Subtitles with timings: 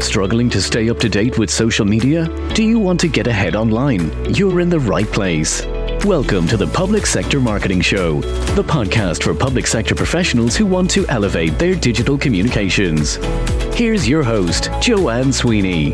[0.00, 2.28] Struggling to stay up to date with social media?
[2.54, 4.32] Do you want to get ahead online?
[4.32, 5.66] You're in the right place.
[6.04, 8.20] Welcome to the Public Sector Marketing Show,
[8.54, 13.16] the podcast for public sector professionals who want to elevate their digital communications.
[13.74, 15.90] Here's your host, Joanne Sweeney.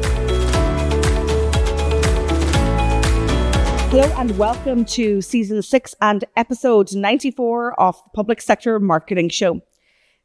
[3.91, 9.63] Hello and welcome to season six and episode 94 of the Public Sector Marketing Show.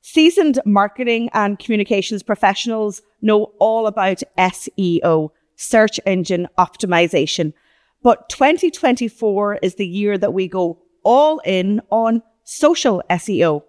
[0.02, 7.54] Seasoned marketing and communications professionals know all about SEO, search engine optimization.
[8.02, 13.64] But 2024 is the year that we go all in on social SEO.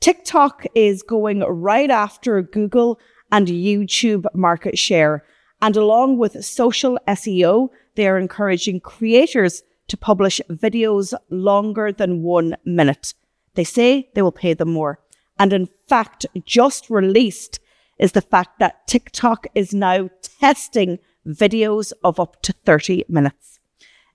[0.00, 3.00] TikTok is going right after Google
[3.32, 5.24] and YouTube market share.
[5.60, 12.56] And along with social SEO, they are encouraging creators to publish videos longer than one
[12.64, 13.14] minute.
[13.54, 15.00] They say they will pay them more.
[15.38, 17.60] And in fact, just released
[17.98, 23.60] is the fact that TikTok is now testing videos of up to 30 minutes.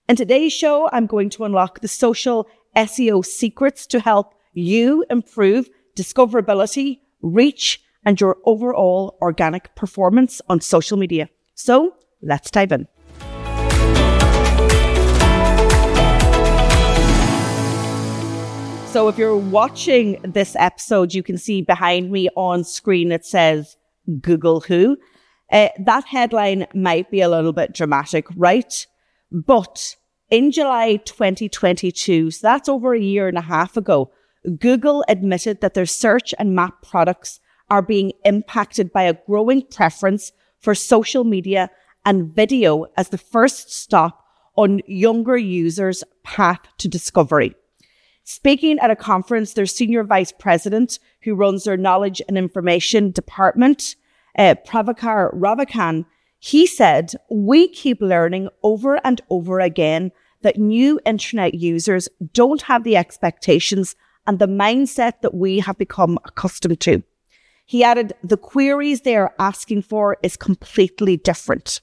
[0.10, 5.70] In today's show, I'm going to unlock the social SEO secrets to help you improve
[5.96, 11.30] discoverability, reach, and your overall organic performance on social media.
[11.56, 12.88] So let's dive in.
[18.94, 23.76] So if you're watching this episode, you can see behind me on screen it says
[24.22, 24.98] Google Who.
[25.52, 28.86] Uh, that headline might be a little bit dramatic, right?
[29.32, 29.96] But
[30.30, 34.12] in July 2022, so that's over a year and a half ago,
[34.60, 37.40] Google admitted that their search and map products
[37.72, 41.72] are being impacted by a growing preference for social media
[42.06, 44.24] and video as the first stop
[44.56, 47.56] on younger users' path to discovery.
[48.24, 53.96] Speaking at a conference, their senior vice president, who runs their knowledge and information department,
[54.38, 56.06] uh, Prabhakar Raghavan,
[56.40, 62.84] he said, we keep learning over and over again that new internet users don't have
[62.84, 63.96] the expectations
[64.28, 67.04] and the mindset that we have become accustomed to.
[67.66, 71.82] He added, the queries they are asking for is completely different.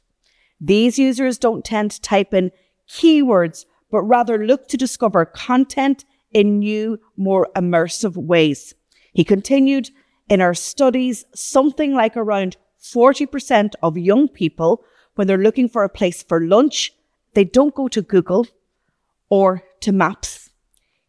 [0.60, 2.50] These users don't tend to type in
[2.88, 8.74] keywords, but rather look to discover content in new, more immersive ways.
[9.12, 9.90] He continued,
[10.28, 15.88] in our studies, something like around 40% of young people, when they're looking for a
[15.88, 16.92] place for lunch,
[17.34, 18.46] they don't go to Google
[19.28, 20.50] or to Maps.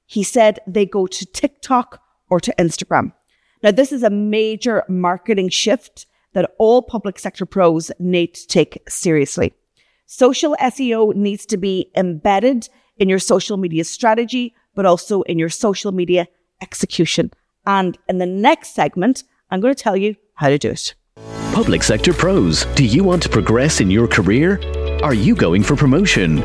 [0.06, 3.14] He said they go to TikTok or to Instagram.
[3.64, 8.82] Now, this is a major marketing shift that all public sector pros need to take
[8.90, 9.54] seriously.
[10.06, 12.68] Social SEO needs to be embedded
[12.98, 16.28] in your social media strategy but also in your social media
[16.62, 17.32] execution.
[17.66, 20.96] And in the next segment, I'm going to tell you how to do it.
[21.54, 24.62] Public sector pros, do you want to progress in your career?
[25.04, 26.38] Are you going for promotion?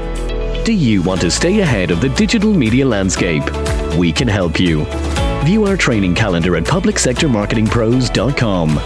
[0.64, 3.44] Do you want to stay ahead of the digital media landscape?
[3.96, 4.84] We can help you.
[5.44, 8.80] View our training calendar at publicsectormarketingpros.com.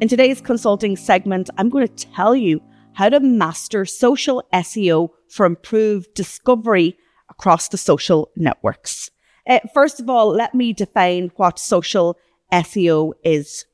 [0.00, 2.62] In today's consulting segment, I'm going to tell you
[2.94, 6.96] how to master social SEO for improved discovery
[7.28, 9.10] across the social networks.
[9.46, 12.16] Uh, first of all, let me define what social
[12.52, 13.66] SEO is.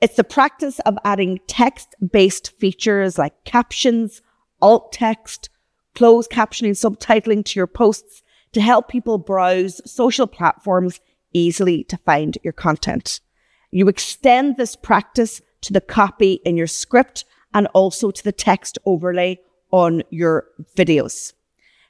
[0.00, 4.22] It's the practice of adding text based features like captions,
[4.60, 5.50] alt text,
[5.94, 8.22] closed captioning, subtitling to your posts
[8.52, 11.00] to help people browse social platforms
[11.32, 13.20] easily to find your content.
[13.70, 17.24] You extend this practice to the copy in your script
[17.54, 19.38] and also to the text overlay
[19.70, 20.46] on your
[20.76, 21.32] videos.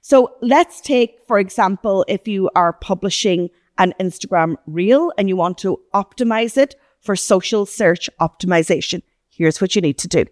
[0.00, 5.58] So let's take, for example, if you are publishing an Instagram reel and you want
[5.58, 9.02] to optimize it for social search optimization.
[9.28, 10.24] Here's what you need to do.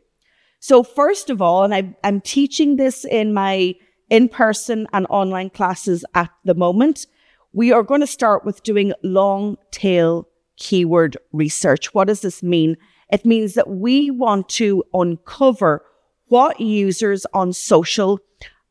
[0.61, 3.75] So first of all, and I, I'm teaching this in my
[4.11, 7.07] in-person and online classes at the moment,
[7.53, 11.95] we are going to start with doing long tail keyword research.
[11.95, 12.77] What does this mean?
[13.13, 15.85] It means that we want to uncover
[16.27, 18.21] what users on social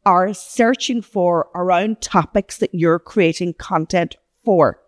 [0.06, 4.16] are searching for around topics that you're creating content
[4.46, 4.80] for.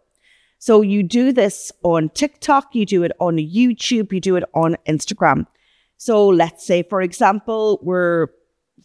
[0.57, 4.77] So you do this on TikTok, you do it on YouTube, you do it on
[4.87, 5.47] Instagram.
[5.97, 8.27] So let's say, for example, we're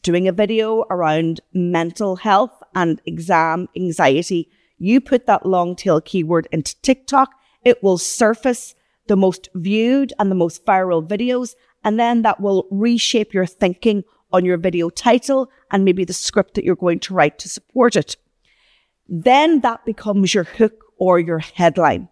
[0.03, 4.49] doing a video around mental health and exam anxiety.
[4.79, 7.31] You put that long tail keyword into TikTok,
[7.63, 8.75] it will surface
[9.09, 11.55] the most viewed and the most viral videos.
[11.85, 16.55] And then that will reshape your thinking on your video title and maybe the script
[16.55, 18.17] that you're going to write to support it.
[19.09, 22.09] Then that becomes your hook or your headline.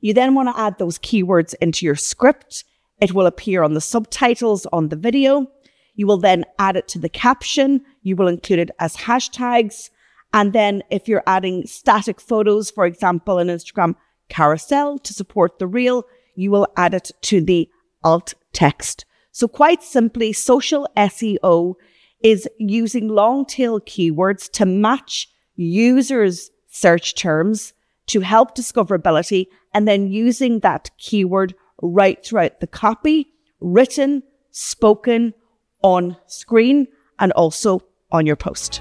[0.00, 2.64] You then want to add those keywords into your script.
[3.00, 5.48] It will appear on the subtitles on the video.
[5.94, 7.84] You will then add it to the caption.
[8.02, 9.90] You will include it as hashtags.
[10.32, 13.96] And then if you're adding static photos, for example, an Instagram
[14.28, 16.04] carousel to support the reel,
[16.38, 17.68] you will add it to the
[18.04, 19.04] alt text.
[19.32, 21.74] So quite simply, social SEO
[22.22, 27.72] is using long tail keywords to match users' search terms
[28.06, 33.26] to help discoverability and then using that keyword right throughout the copy,
[33.60, 35.34] written, spoken,
[35.82, 36.86] on screen,
[37.18, 37.80] and also
[38.12, 38.80] on your post.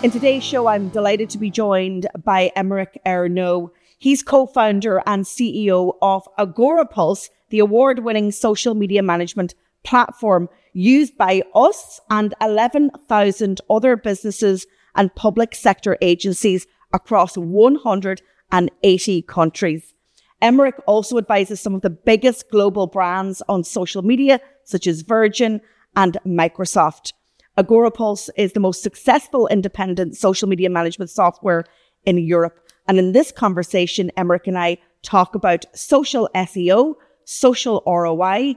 [0.00, 3.72] In today's show, I'm delighted to be joined by Emeric Ernoult.
[3.98, 12.00] He's co-founder and CEO of Agorapulse, the award-winning social media management platform used by us
[12.10, 19.94] and 11,000 other businesses and public sector agencies across 180 countries.
[20.40, 25.60] Emeric also advises some of the biggest global brands on social media, such as Virgin
[25.96, 27.14] and Microsoft.
[27.58, 31.64] Agorapulse is the most successful independent social media management software
[32.04, 32.60] in Europe.
[32.86, 36.94] And in this conversation, Emeric and I talk about social SEO,
[37.24, 38.54] social ROI,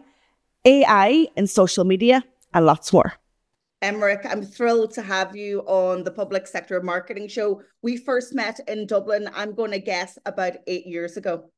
[0.65, 3.13] AI in social media, and lots more.
[3.81, 7.63] Emeric, I'm thrilled to have you on the Public Sector Marketing Show.
[7.81, 11.50] We first met in Dublin, I'm going to guess about eight years ago.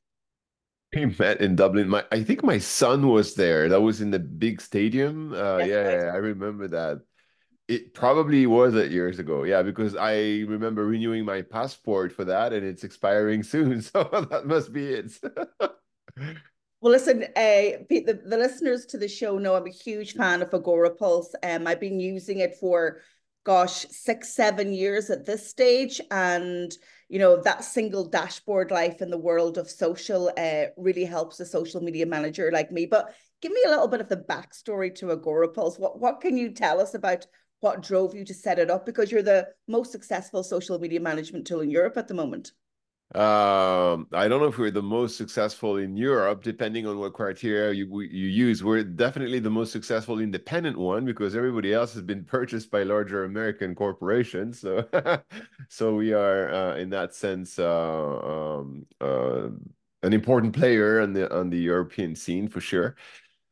[0.96, 1.90] We met in Dublin.
[1.90, 3.68] My, I think my son was there.
[3.68, 5.34] That was in the big stadium.
[5.34, 7.02] Uh, yes, yeah, yeah, I remember that.
[7.68, 9.44] It probably was eight years ago.
[9.44, 13.82] Yeah, because I remember renewing my passport for that, and it's expiring soon.
[13.82, 15.14] So that must be it.
[16.84, 20.50] Well, listen, uh, the, the listeners to the show know I'm a huge fan of
[20.50, 21.34] Agorapulse.
[21.42, 23.00] Um, I've been using it for,
[23.46, 26.02] gosh, six, seven years at this stage.
[26.12, 26.76] And,
[27.08, 31.46] you know, that single dashboard life in the world of social uh, really helps a
[31.46, 32.86] social media manager like me.
[32.86, 35.80] But give me a little bit of the backstory to Agorapulse.
[35.80, 37.26] What, what can you tell us about
[37.64, 38.86] what drove you to set it up?
[38.86, 42.52] Because you're the most successful social media management tool in Europe at the moment.
[43.16, 47.72] Um, I don't know if we're the most successful in Europe, depending on what criteria
[47.72, 48.64] you you use.
[48.64, 53.26] We're definitely the most successful independent one because everybody else has been purchased by larger
[53.26, 54.60] American corporations.
[54.60, 54.88] So,
[55.70, 57.68] so we are uh, in that sense uh,
[58.34, 59.50] um, uh,
[60.02, 62.96] an important player on the on the European scene for sure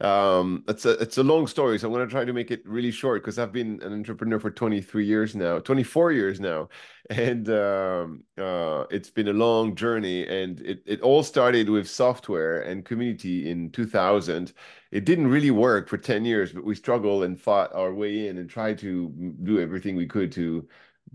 [0.02, 2.62] um it's a it's a long story so i'm going to try to make it
[2.66, 6.70] really short because i've been an entrepreneur for 23 years now 24 years now.
[7.10, 12.62] And um, uh, it's been a long journey and it, it all started with software
[12.62, 14.54] and community in 2000
[14.92, 18.38] it didn't really work for 10 years but we struggled and fought our way in
[18.38, 19.10] and tried to
[19.44, 20.66] do everything we could to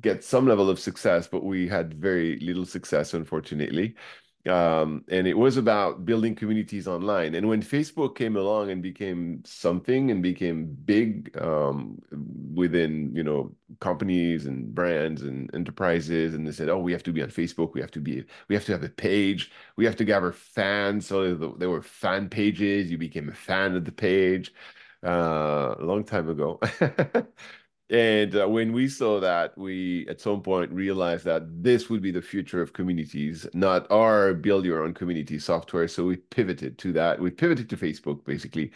[0.00, 3.94] get some level of success but we had very little success unfortunately
[4.48, 7.34] um, and it was about building communities online.
[7.34, 12.00] And when Facebook came along and became something and became big um,
[12.54, 17.12] within you know companies and brands and enterprises, and they said, "Oh, we have to
[17.12, 17.74] be on Facebook.
[17.74, 18.24] We have to be.
[18.48, 19.50] We have to have a page.
[19.76, 22.90] We have to gather fans." So there were fan pages.
[22.90, 24.52] You became a fan of the page
[25.04, 26.60] uh, a long time ago.
[27.88, 32.10] And uh, when we saw that, we at some point realized that this would be
[32.10, 35.86] the future of communities, not our build your own community software.
[35.86, 37.20] So we pivoted to that.
[37.20, 38.72] We pivoted to Facebook basically.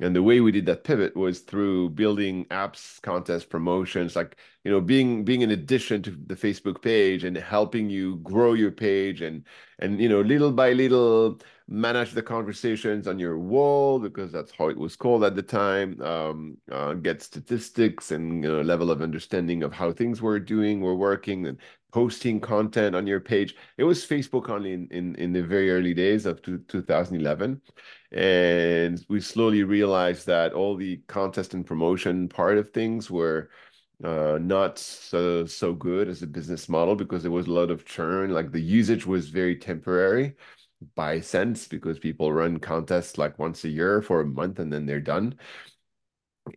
[0.00, 4.70] And the way we did that pivot was through building apps, contests, promotions, like you
[4.70, 9.20] know, being being an addition to the Facebook page and helping you grow your page
[9.22, 9.44] and
[9.78, 14.68] and you know, little by little manage the conversations on your wall because that's how
[14.68, 16.00] it was called at the time.
[16.02, 20.80] Um, uh, get statistics and you know, level of understanding of how things were doing,
[20.80, 21.58] were working, and
[21.94, 23.54] posting content on your page.
[23.78, 27.62] It was Facebook only in in, in the very early days of 2011
[28.10, 33.50] and we slowly realized that all the contest and promotion part of things were
[34.02, 37.84] uh, not so so good as a business model because there was a lot of
[37.84, 38.32] churn.
[38.32, 40.34] Like the usage was very temporary
[40.96, 44.84] by sense because people run contests like once a year for a month and then
[44.86, 45.36] they're done.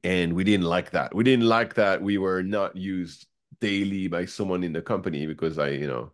[0.04, 1.14] And we didn't like that.
[1.16, 3.28] We didn't like that we were not used
[3.60, 6.12] daily by someone in the company because I, you know,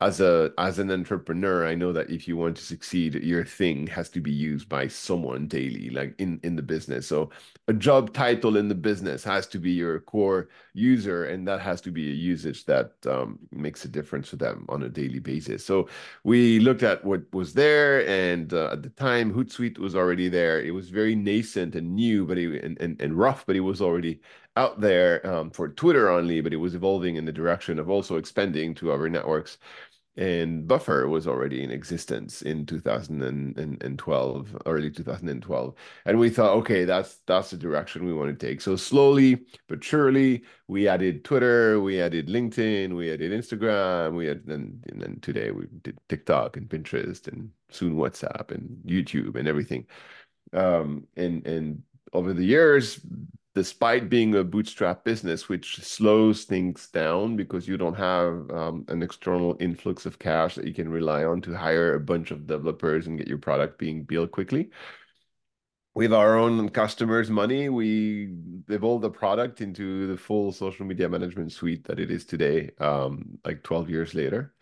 [0.00, 3.86] as a as an entrepreneur i know that if you want to succeed your thing
[3.86, 7.06] has to be used by someone daily like in in the business.
[7.06, 7.30] So
[7.68, 11.80] a job title in the business has to be your core user and that has
[11.82, 15.64] to be a usage that um, makes a difference for them on a daily basis.
[15.64, 15.88] So
[16.24, 20.60] we looked at what was there and uh, at the time hootsuite was already there.
[20.60, 23.80] It was very nascent and new but it, and, and, and rough but it was
[23.80, 24.20] already
[24.56, 28.16] out there um, for Twitter only, but it was evolving in the direction of also
[28.16, 29.58] expanding to other networks
[30.16, 37.20] and Buffer was already in existence in 2012, early 2012, and we thought, okay, that's
[37.26, 38.60] that's the direction we want to take.
[38.60, 44.42] So slowly but surely, we added Twitter, we added LinkedIn, we added Instagram, we had,
[44.48, 49.48] and, and then today we did TikTok and Pinterest, and soon WhatsApp and YouTube and
[49.48, 49.86] everything.
[50.52, 51.82] Um, and and
[52.12, 53.00] over the years,
[53.54, 59.02] despite being a bootstrap business, which slows things down because you don't have um, an
[59.02, 63.06] external influx of cash that you can rely on to hire a bunch of developers
[63.06, 64.70] and get your product being built quickly.
[65.94, 68.34] With our own customers' money, we
[68.68, 73.38] evolved the product into the full social media management suite that it is today, um,
[73.44, 74.54] like 12 years later.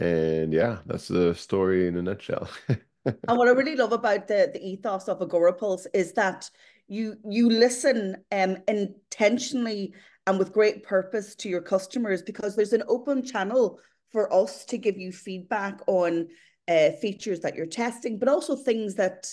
[0.00, 2.48] And yeah, that's the story in a nutshell.
[2.68, 6.50] and what I really love about the, the ethos of Agorapulse is that
[6.92, 9.94] you you listen um, intentionally
[10.26, 13.80] and with great purpose to your customers because there's an open channel
[14.10, 16.28] for us to give you feedback on
[16.68, 19.26] uh, features that you're testing, but also things that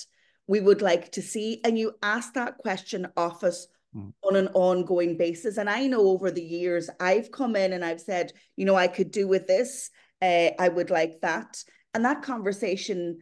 [0.47, 1.59] we would like to see.
[1.65, 4.13] And you ask that question of us mm.
[4.23, 5.57] on an ongoing basis.
[5.57, 8.87] And I know over the years, I've come in and I've said, you know, I
[8.87, 11.61] could do with this, uh, I would like that.
[11.93, 13.19] And that conversation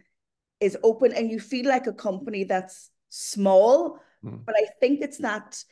[0.60, 4.46] is open, and you feel like a company that's small, Mm.
[4.46, 5.64] But I think it's that,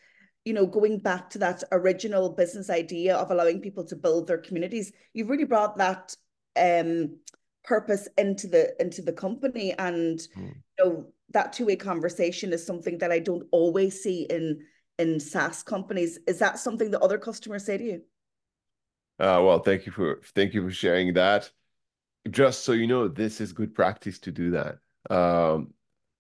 [0.46, 4.38] you know, going back to that original business idea of allowing people to build their
[4.38, 6.16] communities, you've really brought that
[6.60, 7.18] um,
[7.64, 10.54] purpose into the into the company, and mm.
[10.54, 14.60] you know that two way conversation is something that I don't always see in
[14.98, 16.20] in SaaS companies.
[16.28, 18.02] Is that something that other customers say to you?
[19.20, 21.50] Uh, well, thank you for thank you for sharing that.
[22.30, 24.80] Just so you know, this is good practice to do that.
[25.10, 25.74] Um,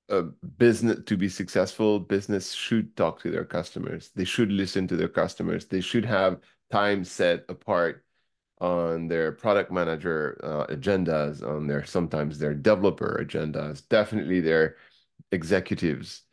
[0.09, 4.11] a business to be successful business should talk to their customers.
[4.15, 5.65] They should listen to their customers.
[5.65, 6.39] They should have
[6.71, 8.03] time set apart
[8.61, 14.77] on their product manager uh, agendas on their sometimes their developer agendas definitely their
[15.31, 16.23] executives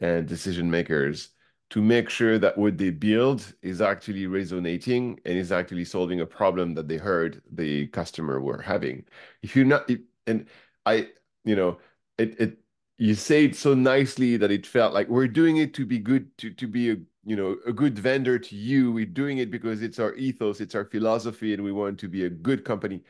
[0.00, 1.30] and decision makers
[1.70, 6.26] to make sure that what they build is actually resonating and is actually solving a
[6.26, 9.04] problem that they heard the customer were having.
[9.42, 10.46] If you're not if, and
[10.86, 11.08] i
[11.44, 11.78] you know
[12.18, 12.58] it, it
[13.02, 16.36] you say it so nicely that it felt like we're doing it to be good
[16.38, 18.92] to to be a you know a good vendor to you.
[18.92, 22.24] We're doing it because it's our ethos it's our philosophy and we want to be
[22.24, 23.02] a good company.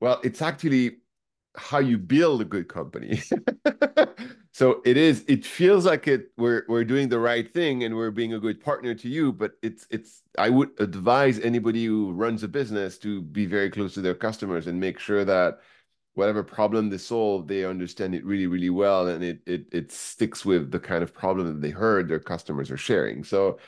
[0.00, 0.98] Well it's actually
[1.56, 3.22] how you build a good company.
[4.56, 8.10] So it is it feels like it we're we're doing the right thing and we're
[8.10, 12.42] being a good partner to you but it's it's i would advise anybody who runs
[12.42, 15.58] a business to be very close to their customers and make sure that
[16.16, 20.44] whatever problem they solve, they understand it really, really well, and it it it sticks
[20.44, 23.22] with the kind of problem that they heard their customers are sharing.
[23.24, 23.58] So,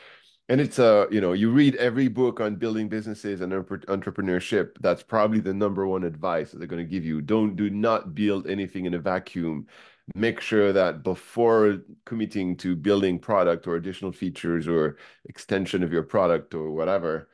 [0.48, 4.76] and it's a you know you read every book on building businesses and entrepreneurship.
[4.80, 7.20] That's probably the number one advice that they're going to give you.
[7.22, 9.66] Don't do not build anything in a vacuum.
[10.14, 16.02] Make sure that before committing to building product or additional features or extension of your
[16.02, 17.28] product or whatever,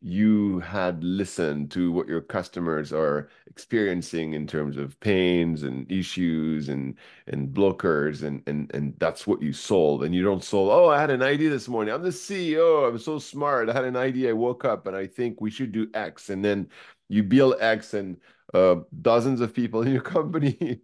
[0.00, 6.68] you had listened to what your customers are experiencing in terms of pains and issues
[6.68, 10.02] and and blockers and and and that's what you solve.
[10.02, 11.92] And you don't solve oh i had an idea this morning.
[11.94, 13.68] I'm the ceo i'm so smart.
[13.68, 14.30] I had an idea.
[14.30, 16.30] I woke up and i think we should do x.
[16.30, 16.68] And then
[17.08, 18.18] you build x and
[18.54, 20.80] uh, dozens of people in your company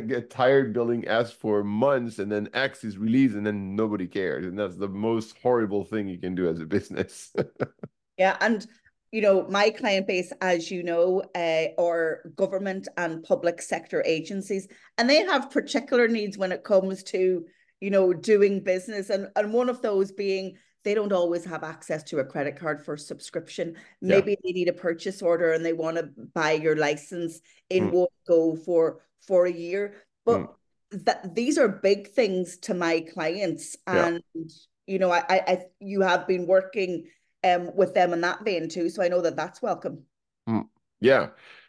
[0.00, 4.44] get tired building S for months and then X is released and then nobody cares.
[4.44, 7.32] And that's the most horrible thing you can do as a business.
[8.18, 8.66] Yeah, and
[9.12, 14.68] you know my client base, as you know, uh, are government and public sector agencies,
[14.98, 17.44] and they have particular needs when it comes to
[17.80, 22.04] you know doing business, and and one of those being they don't always have access
[22.04, 23.74] to a credit card for subscription.
[24.00, 24.36] Maybe yeah.
[24.44, 27.92] they need a purchase order and they want to buy your license in mm.
[27.92, 29.94] one go for for a year,
[30.24, 30.40] but.
[30.40, 30.48] Mm.
[30.92, 34.42] That these are big things to my clients, and yeah.
[34.86, 37.08] you know, I, I, you have been working
[37.44, 38.88] um, with them in that vein too.
[38.88, 40.02] So I know that that's welcome.
[40.48, 40.68] Mm,
[41.00, 41.28] yeah,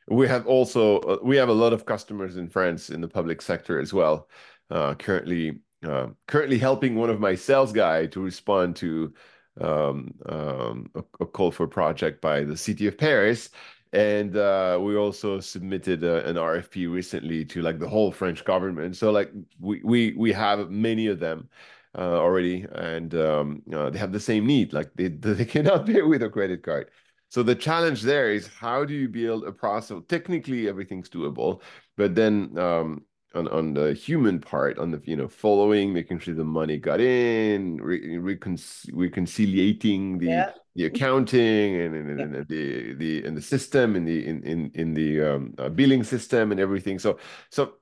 [0.10, 3.42] we have also uh, we have a lot of customers in France in the public
[3.42, 4.30] sector as well.
[4.70, 9.14] Uh, currently, uh, currently helping one of my sales guy to respond to
[9.62, 13.50] um, um, a, a, call for project by the city of Paris.
[13.94, 18.44] And uh, we also submitted a, uh, an RFP recently to like the whole French
[18.44, 18.98] government.
[18.98, 21.50] So like we we we have many of them
[21.98, 24.74] uh, already, and um, uh, they have the same need.
[24.74, 26.92] Like they they cannot pay with a credit card.
[27.30, 30.02] So the challenge there is how do you build a process?
[30.08, 31.62] Technically, everything's doable,
[31.98, 33.04] but then um,
[33.36, 37.02] on on the human part, on the you know following, making sure the money got
[37.02, 38.58] in, re- recon-
[38.94, 40.52] reconciliating the yeah.
[40.76, 42.26] the accounting and, and, yeah.
[42.26, 46.04] and, the the and the system in the in in in the um, uh, billing
[46.04, 47.00] system and everything.
[47.00, 47.74] So so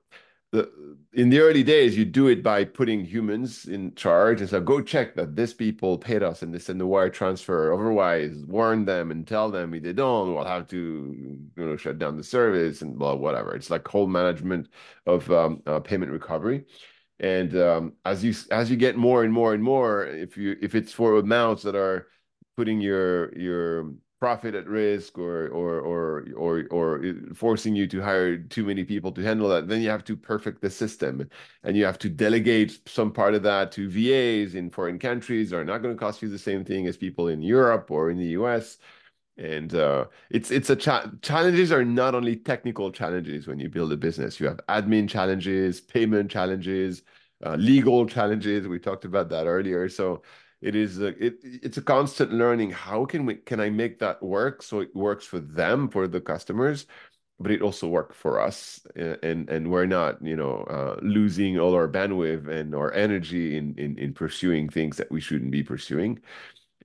[0.56, 4.60] the in the early days you do it by putting humans in charge and so
[4.60, 7.72] go check that this people paid us and they send the wire transfer.
[7.72, 11.14] Otherwise warn them and tell them if they don't we'll have to
[11.56, 13.54] you know shut down the service and blah whatever.
[13.54, 14.68] It's like whole management
[15.06, 16.64] of um, uh, payment recovery.
[17.20, 20.74] And um, as you as you get more and more and more if you if
[20.74, 22.08] it's for amounts that are
[22.56, 28.38] putting your your profit at risk or or or or or forcing you to hire
[28.38, 31.28] too many people to handle that then you have to perfect the system.
[31.62, 35.64] And you have to delegate some part of that to VAs in foreign countries are
[35.64, 38.28] not going to cost you the same thing as people in Europe or in the
[38.38, 38.78] US
[39.38, 43.92] and uh, it's it's a cha- challenges are not only technical challenges when you build
[43.92, 44.40] a business.
[44.40, 47.02] You have admin challenges payment challenges
[47.44, 48.66] uh, legal challenges.
[48.66, 49.88] We talked about that earlier.
[49.90, 50.22] So
[50.60, 54.22] it is a, it it's a constant learning how can we can i make that
[54.22, 54.62] work?
[54.62, 56.86] So it works for them for the customers
[57.38, 61.74] but it also work for us and and we're not you know uh, losing all
[61.74, 66.18] our bandwidth and our energy in, in in pursuing things that we shouldn't be pursuing.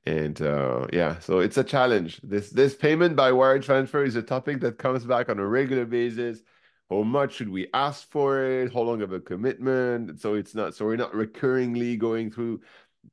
[0.06, 2.20] And uh, yeah so it's a challenge.
[2.24, 5.86] This this payment by wire transfer is a topic that comes back on a regular
[5.86, 6.42] basis.
[6.90, 8.74] How much should we ask for it?
[8.74, 10.20] How long of a commitment?
[10.20, 12.62] So it's not so we're not recurringly going through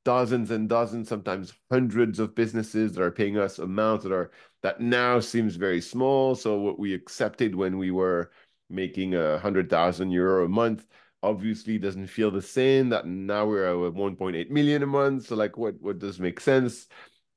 [0.05, 4.31] dozens and dozens, sometimes hundreds of businesses that are paying us amounts that are
[4.63, 6.35] that now seems very small.
[6.35, 8.31] So what we accepted when we were
[8.71, 10.87] making a hundred thousand euro a month
[11.23, 15.27] obviously doesn't feel the same that now we're at 1.8 million a month.
[15.27, 16.87] So like what what does make sense?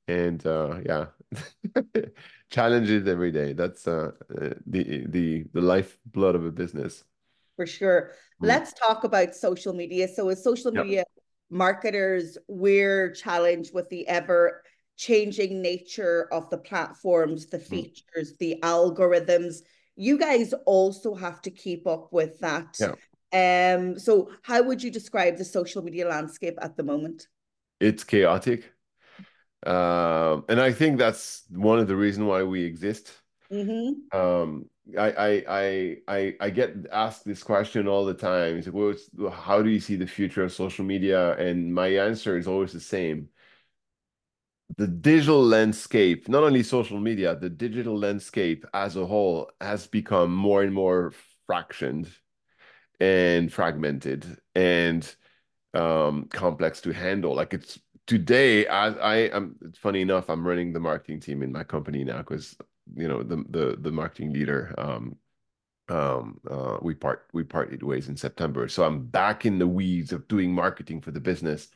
[0.08, 1.06] And uh yeah,
[2.50, 3.52] challenges every day.
[3.52, 4.12] That's uh
[4.66, 7.04] the the the lifeblood of a business.
[7.56, 8.12] For sure.
[8.42, 8.48] Mm.
[8.48, 10.08] Let's talk about social media.
[10.08, 11.21] So is social media yep
[11.52, 14.62] marketers, we're challenged with the ever
[14.96, 17.64] changing nature of the platforms, the hmm.
[17.64, 18.38] features, mm.
[18.38, 19.56] the algorithms.
[19.96, 22.78] You guys also have to keep up with that.
[22.80, 22.94] Yeah.
[23.34, 27.28] Um, so how would you describe the social media landscape at the moment?
[27.80, 28.72] It's chaotic.
[29.64, 33.12] Um, and I think that's one of the reasons why we exist.
[33.50, 34.18] Mm-hmm.
[34.18, 34.66] Um,
[34.98, 38.56] I, I I I get asked this question all the time.
[38.56, 41.36] It's like, well, how do you see the future of social media?
[41.36, 43.28] And my answer is always the same.
[44.78, 50.34] The digital landscape, not only social media, the digital landscape as a whole has become
[50.34, 51.12] more and more
[51.46, 52.08] fractioned
[53.00, 55.14] and fragmented and
[55.74, 57.34] um, complex to handle.
[57.34, 59.56] Like it's today, I, I am.
[59.62, 62.56] It's funny enough, I'm running the marketing team in my company now because
[62.94, 65.16] you know the the the marketing leader um
[65.88, 68.68] um uh we part we parted ways in september.
[68.68, 71.68] So i'm back in the weeds of doing marketing for the business.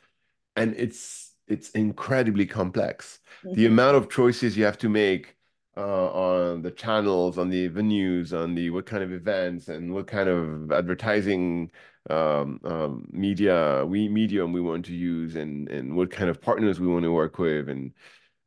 [0.55, 3.19] And it's it's incredibly complex.
[3.45, 3.55] Mm-hmm.
[3.55, 5.35] the amount of choices you have to make
[5.77, 10.07] uh, on the channels on the venues on the what kind of events and what
[10.07, 11.71] kind of advertising
[12.09, 16.79] um, um, media we medium we want to use and and what kind of partners
[16.79, 17.69] we want to work with.
[17.69, 17.93] And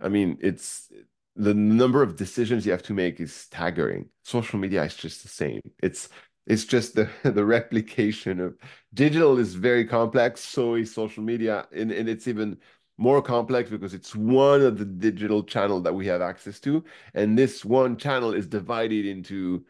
[0.00, 0.90] i mean it's
[1.36, 4.08] the number of decisions you have to make is staggering.
[4.24, 5.60] Social media is just the same.
[5.82, 6.08] It's
[6.46, 8.56] it's just the the replication of
[8.94, 10.40] digital is very complex.
[10.40, 12.58] So is social media, and, and it's even
[12.98, 17.38] more complex because it's one of the digital channel that we have access to, and
[17.38, 19.64] this one channel is divided into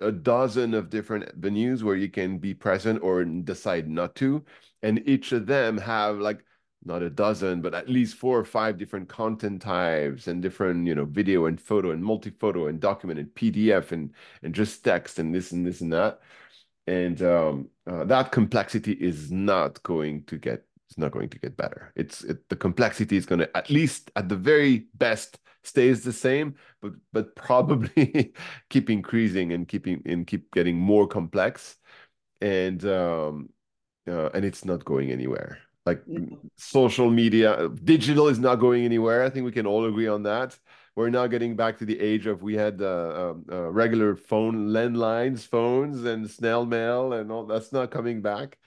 [0.00, 4.44] a dozen of different venues where you can be present or decide not to,
[4.82, 6.44] and each of them have like
[6.84, 10.94] not a dozen, but at least four or five different content types and different, you
[10.94, 15.34] know, video and photo and multi-photo and document and PDF and and just text and
[15.34, 16.20] this and this and that.
[16.86, 21.56] And um, uh, that complexity is not going to get it's not going to get
[21.56, 21.92] better.
[21.96, 26.12] It's it, the complexity is going to at least at the very best stays the
[26.12, 28.34] same, but but probably
[28.70, 31.76] keep increasing and keeping and keep getting more complex.
[32.40, 33.48] And um,
[34.06, 36.02] uh, and it's not going anywhere like
[36.56, 39.22] social media digital is not going anywhere.
[39.22, 40.58] I think we can all agree on that.
[40.96, 44.68] We're now getting back to the age of we had uh, um, uh, regular phone
[44.68, 48.58] landlines phones and snail mail and all that's not coming back.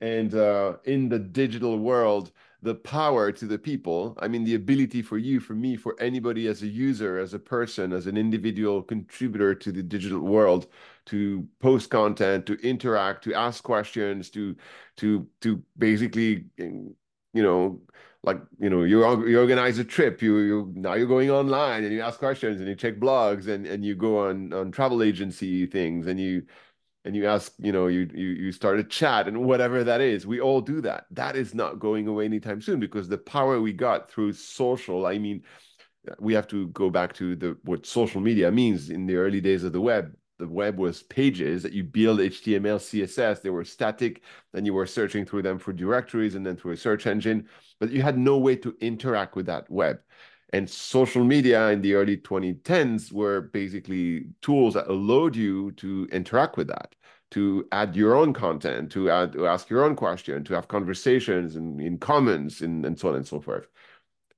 [0.00, 5.02] And uh, in the digital world the power to the people i mean the ability
[5.02, 8.82] for you for me for anybody as a user as a person as an individual
[8.82, 10.68] contributor to the digital world
[11.06, 14.54] to post content to interact to ask questions to
[14.96, 16.92] to to basically mm,
[17.34, 17.80] you know
[18.22, 21.92] like you know you you organize a trip you you now you're going online and
[21.92, 25.66] you ask questions and you check blogs and and you go on on travel agency
[25.66, 26.42] things and you
[27.04, 30.26] and you ask, you know, you you you start a chat and whatever that is.
[30.26, 31.06] We all do that.
[31.10, 35.18] That is not going away anytime soon because the power we got through social, I
[35.18, 35.42] mean,
[36.20, 39.64] we have to go back to the what social media means in the early days
[39.64, 40.14] of the web.
[40.38, 43.42] The web was pages that you build HTML, CSS.
[43.42, 44.22] They were static.
[44.52, 47.90] Then you were searching through them for directories and then through a search engine, but
[47.90, 50.00] you had no way to interact with that web.
[50.52, 56.56] And social media in the early 2010s were basically tools that allowed you to interact
[56.56, 56.94] with that,
[57.30, 61.56] to add your own content, to add to ask your own question, to have conversations
[61.56, 63.66] and in comments and, and so on and so forth.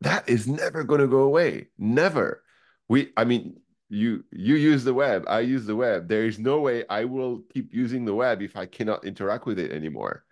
[0.02, 1.68] That is never going to go away.
[1.78, 2.44] Never.
[2.88, 3.60] We, I mean,
[3.94, 6.08] you you use the web, I use the web.
[6.08, 9.58] There is no way I will keep using the web if I cannot interact with
[9.58, 10.24] it anymore.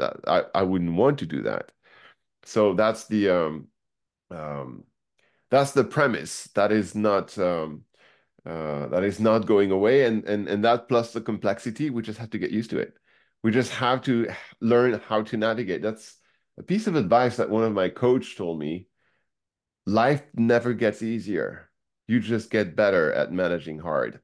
[0.00, 1.72] I, I, I wouldn't want to do that.
[2.44, 3.68] So that's the um,
[4.30, 4.84] um,
[5.50, 7.84] that's the premise that is not um,
[8.44, 12.18] uh, that is not going away and and and that plus the complexity we just
[12.18, 12.94] have to get used to it
[13.42, 14.28] we just have to
[14.60, 16.16] learn how to navigate that's
[16.58, 18.86] a piece of advice that one of my coach told me
[19.86, 21.67] life never gets easier
[22.08, 24.20] you just get better at managing hard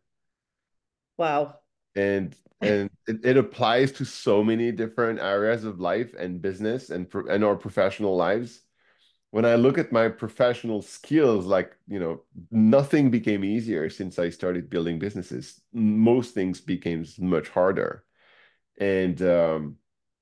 [1.17, 1.55] wow
[1.95, 7.07] and and it, it applies to so many different areas of life and business and
[7.29, 8.65] and our professional lives
[9.35, 14.29] when I look at my professional skills, like, you know, nothing became easier since I
[14.31, 15.61] started building businesses.
[15.73, 18.05] Most things became much harder.
[18.79, 19.79] And um,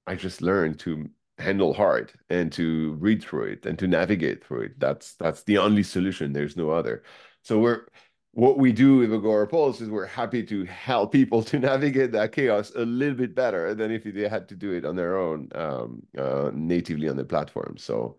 [0.06, 4.62] I just learned to handle hard and to read through it and to navigate through
[4.62, 4.80] it.
[4.80, 6.32] That's that's the only solution.
[6.32, 7.02] There's no other.
[7.42, 7.86] So we're
[8.32, 12.72] what we do with Agorapulse is we're happy to help people to navigate that chaos
[12.74, 16.02] a little bit better than if they had to do it on their own um,
[16.16, 17.76] uh, natively on the platform.
[17.76, 18.16] So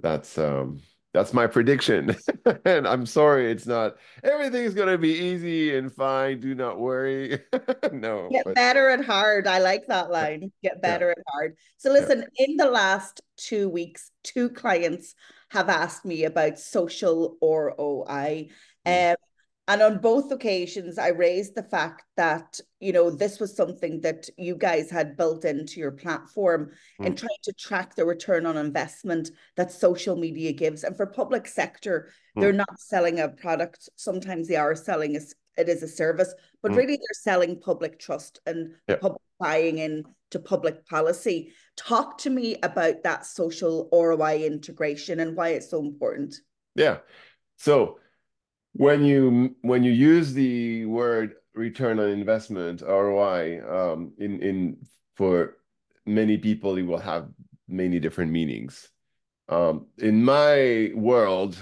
[0.00, 0.80] that's um
[1.14, 2.14] that's my prediction.
[2.64, 6.40] And i'm sorry it's not everything's going to be easy and fine.
[6.40, 7.40] Do not worry.
[7.92, 8.54] No get but...
[8.54, 9.46] better at hard.
[9.46, 10.52] I like that line.
[10.62, 11.20] Get better yeah.
[11.20, 11.56] at hard.
[11.78, 12.46] So listen yeah.
[12.46, 15.14] in the last two weeks two clients
[15.50, 18.48] have asked me about social roi
[18.86, 19.12] mm.
[19.12, 19.16] um,
[19.68, 24.26] and on both occasions, I raised the fact that, you know, this was something that
[24.38, 27.04] you guys had built into your platform mm.
[27.04, 30.84] and trying to track the return on investment that social media gives.
[30.84, 32.40] And for public sector, mm.
[32.40, 33.90] they're not selling a product.
[33.96, 35.20] Sometimes they are selling a,
[35.58, 36.76] it is a service, but mm.
[36.76, 38.96] really they're selling public trust and yeah.
[38.96, 41.52] public buying into public policy.
[41.78, 46.34] Talk to me about that social ROI integration and why it's so important.
[46.74, 46.98] Yeah.
[47.56, 48.00] So
[48.72, 54.76] when you when you use the word return on investment ROI um, in in
[55.14, 55.56] for
[56.04, 57.28] many people it will have
[57.68, 58.88] many different meanings.
[59.48, 61.56] Um, in my world,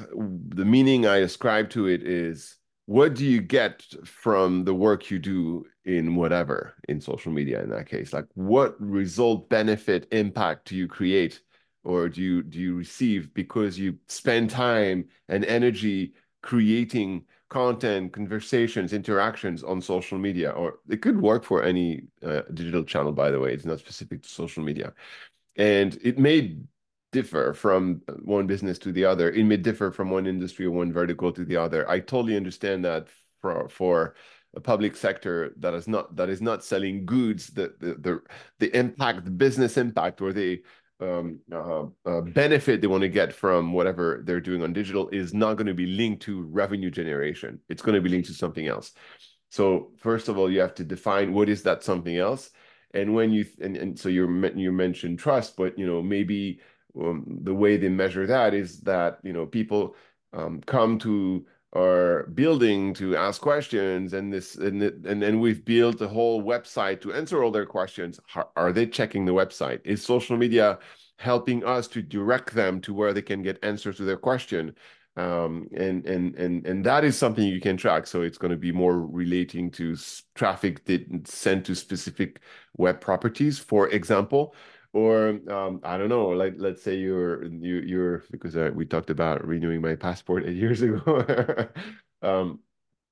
[0.49, 5.19] the meaning I ascribe to it is what do you get from the work you
[5.19, 10.77] do in whatever in social media in that case like what result benefit impact do
[10.77, 11.41] you create
[11.85, 18.93] or do you do you receive because you spend time and energy creating content, conversations,
[18.93, 23.39] interactions on social media, or it could work for any uh, digital channel, by the
[23.39, 23.53] way.
[23.53, 24.93] It's not specific to social media.
[25.57, 26.57] And it may
[27.13, 29.31] differ from one business to the other.
[29.31, 31.89] It may differ from one industry or one vertical to the other.
[31.89, 33.09] I totally understand that
[33.41, 34.15] for, for
[34.57, 38.21] a public sector that is not that is not selling goods, the the the,
[38.59, 40.63] the impact, the business impact, or the
[40.99, 45.35] um, uh, uh, benefit they want to get from whatever they're doing on digital is
[45.35, 47.61] not going to be linked to revenue generation.
[47.69, 48.93] It's going to be linked to something else.
[49.51, 52.51] So first of all, you have to define what is that something else,
[52.95, 54.25] and when you and, and so you
[54.57, 56.61] you mentioned trust, but you know maybe
[56.99, 59.95] um, the way they measure that is that you know people
[60.33, 66.01] um, come to our building to ask questions and this and and then we've built
[66.01, 68.19] a whole website to answer all their questions.
[68.27, 69.81] How, are they checking the website?
[69.85, 70.79] Is social media
[71.19, 74.75] helping us to direct them to where they can get answers to their question?
[75.17, 78.07] Um, and and and and that is something you can track.
[78.07, 79.97] So it's going to be more relating to
[80.35, 82.41] traffic that sent to specific
[82.77, 83.59] web properties.
[83.59, 84.55] For example
[84.97, 89.11] or um, I don't know, like let's say you're you you're because uh, we talked
[89.11, 91.69] about renewing my passport eight years ago.
[92.23, 92.61] um,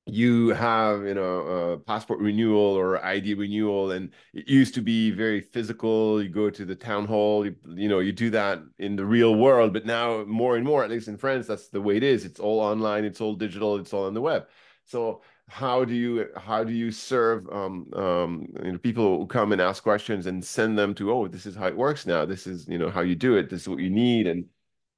[0.06, 5.10] you have you know a passport renewal or ID renewal, and it used to be
[5.10, 6.22] very physical.
[6.22, 9.34] You go to the town hall, you, you know, you do that in the real
[9.34, 12.24] world, but now more and more, at least in France, that's the way it is.
[12.24, 14.46] It's all online, it's all digital, it's all on the web.
[14.86, 19.52] So how do you how do you serve um, um, you know, people who come
[19.52, 22.24] and ask questions and send them to oh this is how it works now.
[22.24, 23.50] This is you know how you do it.
[23.50, 24.26] This is what you need.
[24.26, 24.46] And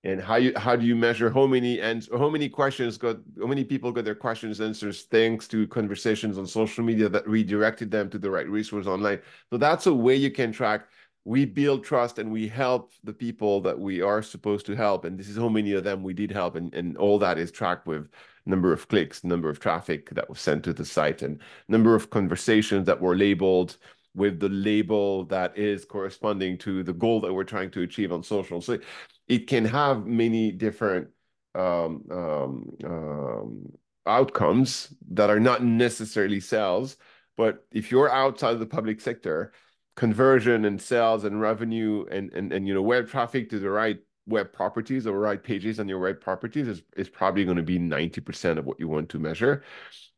[0.04, 3.46] and how you how do you measure how many and how many questions got how
[3.46, 8.08] many people got their questions answers thanks to conversations on social media that redirected them
[8.10, 9.20] to the right resource online?
[9.50, 10.86] So that's a way you can track
[11.26, 15.04] we build trust and we help the people that we are supposed to help.
[15.04, 16.54] And this is how many of them we did help.
[16.54, 18.08] And, and all that is tracked with
[18.46, 22.10] number of clicks number of traffic that was sent to the site and number of
[22.10, 23.76] conversations that were labeled
[24.14, 28.22] with the label that is corresponding to the goal that we're trying to achieve on
[28.22, 28.60] social.
[28.60, 28.78] So
[29.26, 31.08] it can have many different
[31.56, 33.72] um, um, um,
[34.06, 36.96] outcomes that are not necessarily sales.
[37.36, 39.52] But if you're outside of the public sector
[39.96, 43.98] conversion and sales and revenue and and, and you know web traffic to the right
[44.26, 47.78] web properties or right pages on your web properties is, is probably going to be
[47.78, 49.62] 90% of what you want to measure.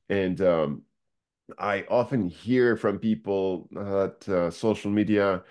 [0.09, 0.83] And um,
[1.59, 5.43] i often hear from people that uh, social media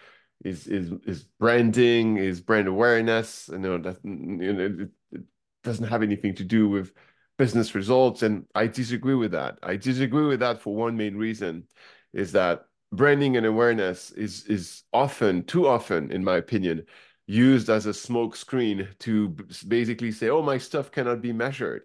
[0.45, 5.21] is is is branding is brand awareness you know that you know it, it
[5.63, 6.93] doesn't have anything to do with
[7.37, 8.23] business results.
[8.23, 9.59] And i disagree with that.
[9.63, 11.65] I disagree with that for one main reason
[12.13, 16.85] is that branding and awareness is is often too often in my opinion
[17.25, 19.29] used as a smoke screen to
[19.67, 21.83] basically say oh my stuff cannot be measured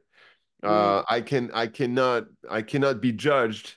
[0.62, 0.68] mm.
[0.68, 3.74] uh, i can i cannot i cannot be judged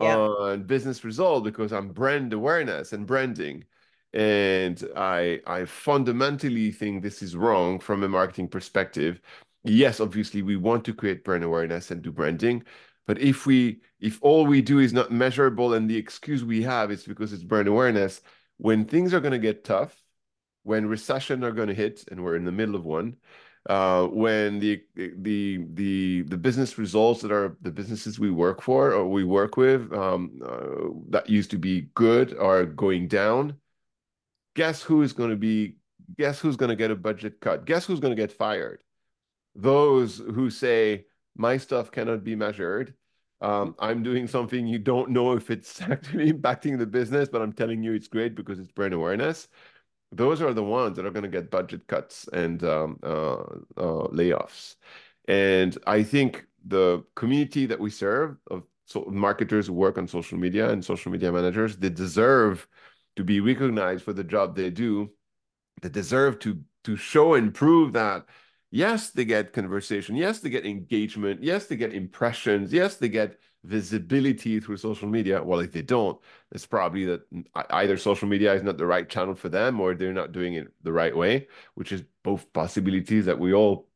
[0.00, 0.16] yeah.
[0.16, 3.64] on business result because i'm brand awareness and branding
[4.12, 9.20] and i i fundamentally think this is wrong from a marketing perspective
[9.64, 12.62] yes obviously we want to create brand awareness and do branding
[13.08, 16.92] but if we if all we do is not measurable and the excuse we have
[16.92, 18.20] is because it's brand awareness,
[18.58, 20.00] when things are going to get tough,
[20.62, 23.16] when recession are going to hit, and we're in the middle of one,
[23.66, 28.92] uh, when the the the the business results that are the businesses we work for
[28.92, 33.56] or we work with um, uh, that used to be good are going down,
[34.54, 35.76] guess who is going to be?
[36.18, 37.64] Guess who's going to get a budget cut?
[37.64, 38.82] Guess who's going to get fired?
[39.54, 41.06] Those who say
[41.38, 42.94] my stuff cannot be measured
[43.40, 47.52] um, I'm doing something you don't know if it's actually impacting the business, but I'm
[47.52, 49.48] telling you it's great because it's brand awareness.
[50.10, 53.34] Those are the ones that are going to get budget cuts and um, uh,
[53.76, 54.76] uh, layoffs.
[55.28, 60.38] And I think the community that we serve of so marketers who work on social
[60.38, 62.66] media and social media managers, they deserve
[63.16, 65.10] to be recognized for the job they do.
[65.82, 68.24] They deserve to to show and prove that
[68.70, 70.14] Yes, they get conversation.
[70.14, 71.42] Yes, they get engagement.
[71.42, 72.72] Yes, they get impressions.
[72.72, 75.42] Yes, they get visibility through social media.
[75.42, 76.18] Well, if they don't,
[76.52, 77.22] it's probably that
[77.70, 80.68] either social media is not the right channel for them or they're not doing it
[80.82, 83.88] the right way, which is both possibilities that we all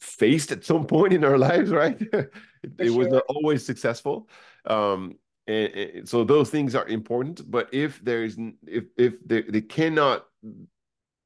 [0.00, 2.00] faced at some point in our lives, right?
[2.12, 2.30] it,
[2.78, 2.98] it sure.
[2.98, 4.28] was not always successful.
[4.66, 5.16] Um,
[5.46, 7.50] and, and, so those things are important.
[7.50, 10.26] But if there's if if they, they cannot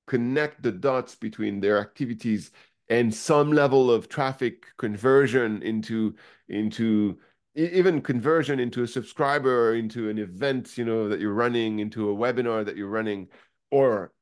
[0.06, 2.50] connect the dots between their activities
[2.88, 6.14] and some level of traffic conversion into
[6.48, 7.18] into
[7.54, 12.10] even conversion into a subscriber or into an event you know that you're running into
[12.10, 13.28] a webinar that you're running
[13.70, 14.12] or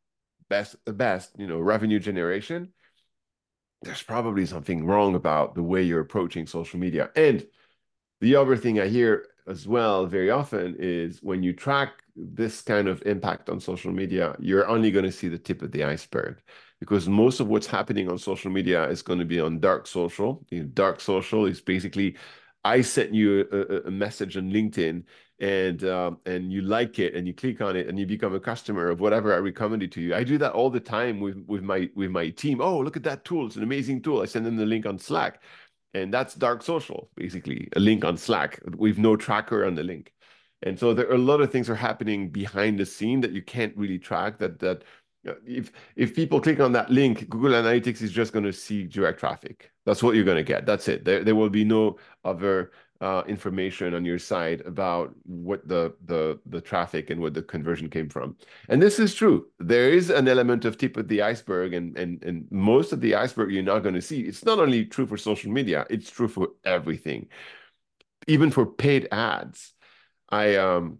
[0.48, 2.72] best the best you know revenue generation.
[3.82, 7.10] There's probably something wrong about the way you're approaching social media.
[7.14, 7.46] And
[8.20, 12.88] the other thing i hear as well very often is when you track this kind
[12.88, 16.40] of impact on social media, you're only going to see the tip of the iceberg
[16.80, 20.44] because most of what's happening on social media is going to be on dark social.
[20.74, 22.16] Dark social is basically
[22.64, 25.04] I sent you a, a message on LinkedIn
[25.40, 28.40] and um, and you like it and you click on it and you become a
[28.40, 30.14] customer of whatever I recommended to you.
[30.14, 32.60] I do that all the time with with my with my team.
[32.60, 33.46] Oh, look at that tool!
[33.46, 34.22] It's an amazing tool.
[34.22, 35.42] I send them the link on Slack,
[35.94, 40.12] and that's dark social, basically a link on Slack with no tracker on the link.
[40.62, 43.42] And so there are a lot of things are happening behind the scene that you
[43.42, 44.38] can't really track.
[44.38, 44.82] That that
[45.46, 49.20] if if people click on that link, Google Analytics is just going to see direct
[49.20, 49.70] traffic.
[49.86, 50.66] That's what you're going to get.
[50.66, 51.04] That's it.
[51.04, 52.72] There there will be no other
[53.04, 57.90] uh, information on your side about what the the the traffic and what the conversion
[57.90, 58.36] came from.
[58.68, 59.46] And this is true.
[59.60, 63.14] There is an element of tip of the iceberg, and and and most of the
[63.14, 64.22] iceberg you're not going to see.
[64.22, 67.28] It's not only true for social media; it's true for everything,
[68.26, 69.74] even for paid ads
[70.30, 70.98] I um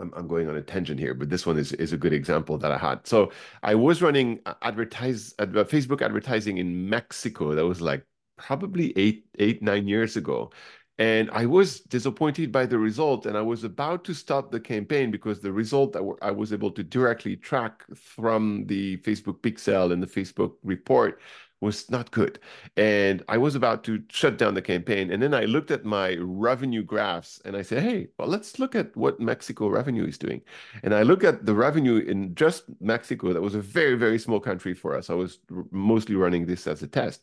[0.00, 2.58] I'm, I'm going on a tangent here, but this one is is a good example
[2.58, 3.06] that I had.
[3.06, 7.54] So I was running advertise uh, Facebook advertising in Mexico.
[7.54, 8.04] That was like
[8.36, 10.52] probably eight eight nine years ago.
[10.98, 15.12] And I was disappointed by the result, and I was about to stop the campaign
[15.12, 20.02] because the result that I was able to directly track from the Facebook pixel and
[20.02, 21.20] the Facebook report
[21.60, 22.38] was not good.
[22.76, 25.10] And I was about to shut down the campaign.
[25.10, 28.74] And then I looked at my revenue graphs and I said, hey, well, let's look
[28.74, 30.42] at what Mexico revenue is doing.
[30.82, 33.32] And I look at the revenue in just Mexico.
[33.32, 35.10] That was a very, very small country for us.
[35.10, 37.22] I was mostly running this as a test.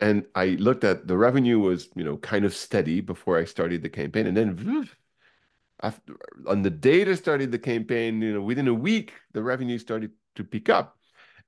[0.00, 3.82] And I looked at the revenue was, you know, kind of steady before I started
[3.82, 4.26] the campaign.
[4.26, 4.88] And then
[5.82, 9.78] after, on the day I started the campaign, you know, within a week, the revenue
[9.78, 10.98] started to pick up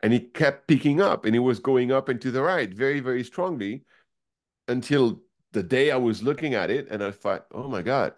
[0.03, 3.01] and it kept picking up and it was going up and to the right very
[3.01, 3.85] very strongly
[4.69, 5.21] until
[5.53, 8.15] the day i was looking at it and i thought oh my god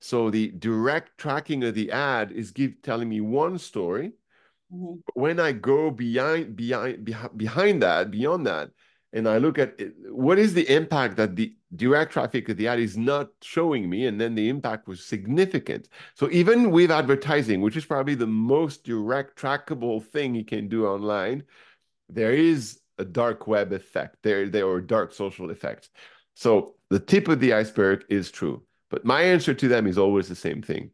[0.00, 4.12] so the direct tracking of the ad is give telling me one story
[4.72, 4.94] mm-hmm.
[5.14, 7.04] when i go behind behind
[7.36, 8.70] behind that beyond that
[9.16, 12.68] and I look at it, what is the impact that the direct traffic of the
[12.68, 15.88] ad is not showing me, and then the impact was significant.
[16.14, 20.86] So even with advertising, which is probably the most direct trackable thing you can do
[20.86, 21.44] online,
[22.08, 25.88] there is a dark web effect there, there or dark social effects.
[26.34, 30.28] So the tip of the iceberg is true, but my answer to them is always
[30.28, 30.90] the same thing.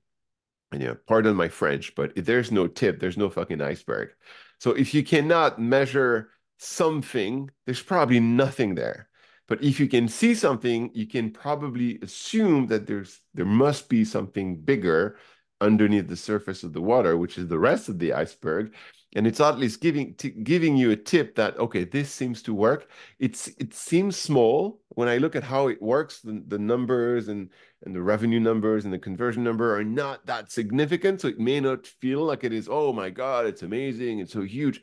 [0.70, 4.10] And yeah, pardon my French, but if there's no tip, there's no fucking iceberg.
[4.58, 6.30] So if you cannot measure
[6.62, 9.08] something, there's probably nothing there.
[9.48, 14.04] But if you can see something, you can probably assume that there's there must be
[14.04, 15.18] something bigger
[15.60, 18.74] underneath the surface of the water, which is the rest of the iceberg.
[19.14, 22.88] And it's at least giving giving you a tip that okay, this seems to work.
[23.18, 26.20] It's it seems small when I look at how it works.
[26.20, 27.50] The, the numbers and
[27.84, 31.60] and the revenue numbers and the conversion number are not that significant, so it may
[31.60, 32.68] not feel like it is.
[32.70, 34.20] Oh my god, it's amazing!
[34.20, 34.80] It's so huge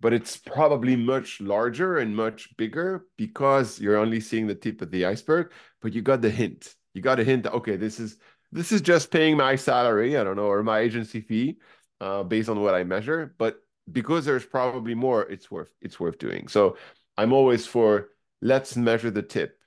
[0.00, 4.90] but it's probably much larger and much bigger because you're only seeing the tip of
[4.90, 6.74] the iceberg but you got the hint.
[6.94, 8.18] You got a hint that, okay this is
[8.52, 11.58] this is just paying my salary i don't know or my agency fee
[12.00, 13.60] uh, based on what i measure but
[13.92, 16.48] because there's probably more it's worth it's worth doing.
[16.48, 16.76] So
[17.16, 18.08] i'm always for
[18.42, 19.58] let's measure the tip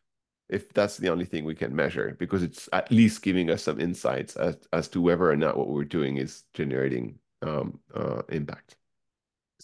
[0.49, 3.79] if that's the only thing we can measure because it's at least giving us some
[3.79, 8.75] insights as, as to whether or not what we're doing is generating um, uh, impact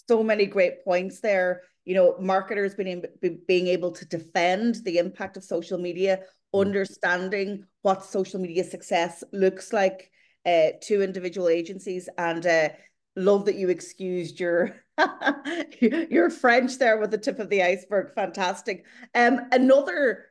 [0.08, 1.62] so many great points there.
[1.84, 3.04] You know, marketers being
[3.46, 6.20] being able to defend the impact of social media,
[6.54, 6.60] mm.
[6.60, 10.10] understanding what social media success looks like
[10.44, 12.68] uh, to individual agencies, and uh,
[13.14, 14.76] love that you excused your
[15.80, 18.14] your French there with the tip of the iceberg.
[18.14, 18.84] Fantastic.
[19.14, 20.26] Um, another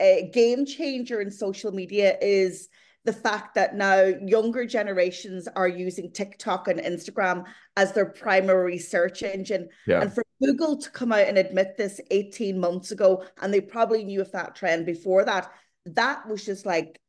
[0.00, 2.68] uh, game changer in social media is
[3.04, 7.44] the fact that now younger generations are using TikTok and Instagram
[7.76, 9.68] as their primary search engine.
[9.86, 10.02] Yeah.
[10.02, 14.04] And for Google to come out and admit this 18 months ago, and they probably
[14.04, 15.50] knew of that trend before that,
[15.86, 17.00] that was just like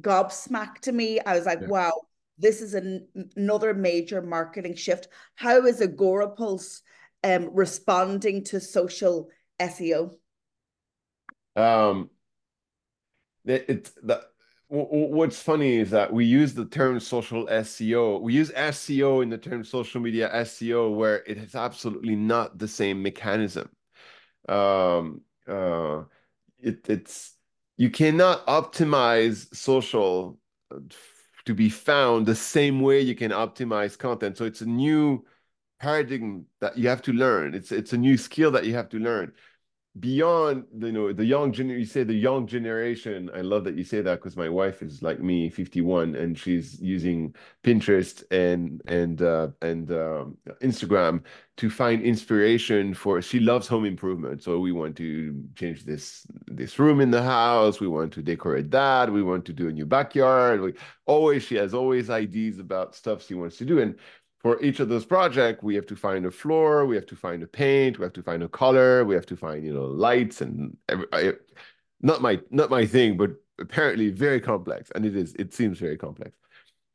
[0.00, 1.20] gobsmacked to me.
[1.20, 1.68] I was like, yeah.
[1.68, 1.92] wow,
[2.38, 3.06] this is an,
[3.36, 5.08] another major marketing shift.
[5.34, 6.80] How is Agorapulse
[7.22, 9.28] um, responding to social
[9.60, 10.14] SEO?
[11.56, 12.08] Um,
[13.44, 14.24] it, it's the
[14.70, 18.20] what's funny is that we use the term social SEO.
[18.20, 22.68] We use SEO in the term social media SEO, where it is absolutely not the
[22.68, 23.68] same mechanism.
[24.48, 26.04] Um, uh,
[26.60, 27.34] it, it's
[27.78, 30.38] you cannot optimize social
[30.72, 30.78] uh,
[31.46, 34.36] to be found the same way you can optimize content.
[34.36, 35.24] So it's a new
[35.80, 37.54] paradigm that you have to learn.
[37.54, 39.32] It's it's a new skill that you have to learn
[39.98, 43.82] beyond you know the young gener you say the young generation i love that you
[43.82, 49.20] say that because my wife is like me 51 and she's using pinterest and and
[49.20, 51.24] uh, and um, instagram
[51.60, 54.42] to find inspiration for she loves home improvement.
[54.42, 57.80] So we want to change this this room in the house.
[57.80, 59.12] We want to decorate that.
[59.12, 60.62] We want to do a new backyard.
[60.62, 60.72] We,
[61.04, 63.78] always she has always ideas about stuff she wants to do.
[63.78, 63.96] And
[64.40, 67.42] for each of those projects, we have to find a floor, we have to find
[67.42, 70.40] a paint, we have to find a color, we have to find you know lights
[70.40, 71.32] and every, I,
[72.00, 75.34] not my not my thing, but apparently very complex, and it is.
[75.34, 76.32] It seems very complex,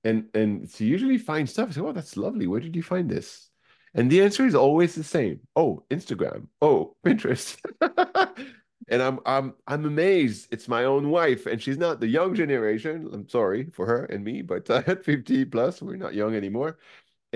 [0.03, 1.69] and and she usually find stuff.
[1.69, 2.47] I say, "Oh, that's lovely.
[2.47, 3.49] Where did you find this?"
[3.93, 5.39] And the answer is always the same.
[5.55, 6.47] Oh, Instagram.
[6.61, 7.57] Oh, Pinterest.
[8.89, 10.47] and I'm I'm I'm amazed.
[10.51, 13.07] It's my own wife, and she's not the young generation.
[13.13, 16.77] I'm sorry for her and me, but uh, at 50 plus, we're not young anymore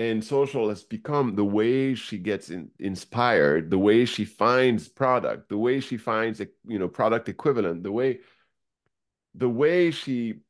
[0.00, 5.48] and social has become the way she gets in, inspired the way she finds product
[5.48, 8.20] the way she finds a you know product equivalent the way
[9.34, 10.40] the way she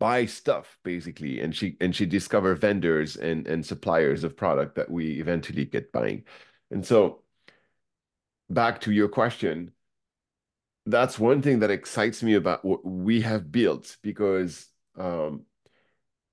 [0.00, 4.90] buys stuff basically and she and she discover vendors and and suppliers of product that
[4.90, 6.24] we eventually get buying.
[6.70, 7.22] And so
[8.50, 9.72] back to your question
[10.86, 14.66] that's one thing that excites me about what we have built because
[14.98, 15.46] um,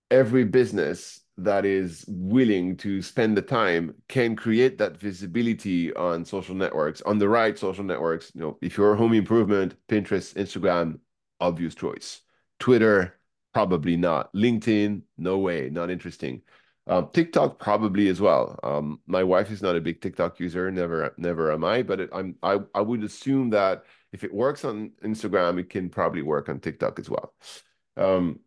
[0.10, 6.56] every business that is willing to spend the time can create that visibility on social
[6.56, 8.32] networks, on the right social networks.
[8.34, 11.00] You know, if you're home improvement, Pinterest, Instagram,
[11.40, 12.22] obvious choice.
[12.60, 13.20] Twitter,
[13.54, 14.34] probably not.
[14.34, 16.42] LinkedIn, no way, not interesting.
[16.88, 18.60] Um, TikTok probably as well.
[18.64, 21.84] Um, my wife is not a big TikTok user, never, never am I.
[21.84, 25.90] But it, I'm, I, I would assume that if it works on Instagram, it can
[25.90, 27.34] probably work on TikTok as well.
[27.98, 28.40] Um,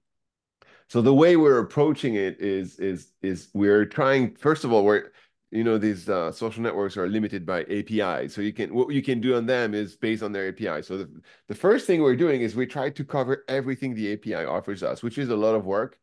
[0.89, 4.35] so the way we're approaching it is is is we're trying.
[4.37, 5.13] First of all, we're
[5.51, 9.03] you know these uh, social networks are limited by API, so you can what you
[9.03, 10.83] can do on them is based on their API.
[10.83, 14.45] So the the first thing we're doing is we try to cover everything the API
[14.45, 15.99] offers us, which is a lot of work.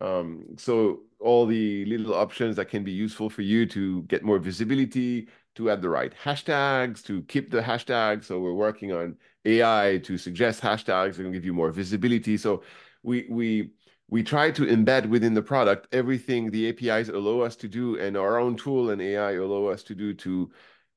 [0.00, 4.38] Um, so all the little options that can be useful for you to get more
[4.38, 8.24] visibility, to add the right hashtags, to keep the hashtags.
[8.24, 12.36] So we're working on AI to suggest hashtags and give you more visibility.
[12.36, 12.62] So
[13.02, 13.70] we we
[14.14, 18.16] we try to embed within the product everything the APIs allow us to do and
[18.16, 20.48] our own tool and AI allow us to do to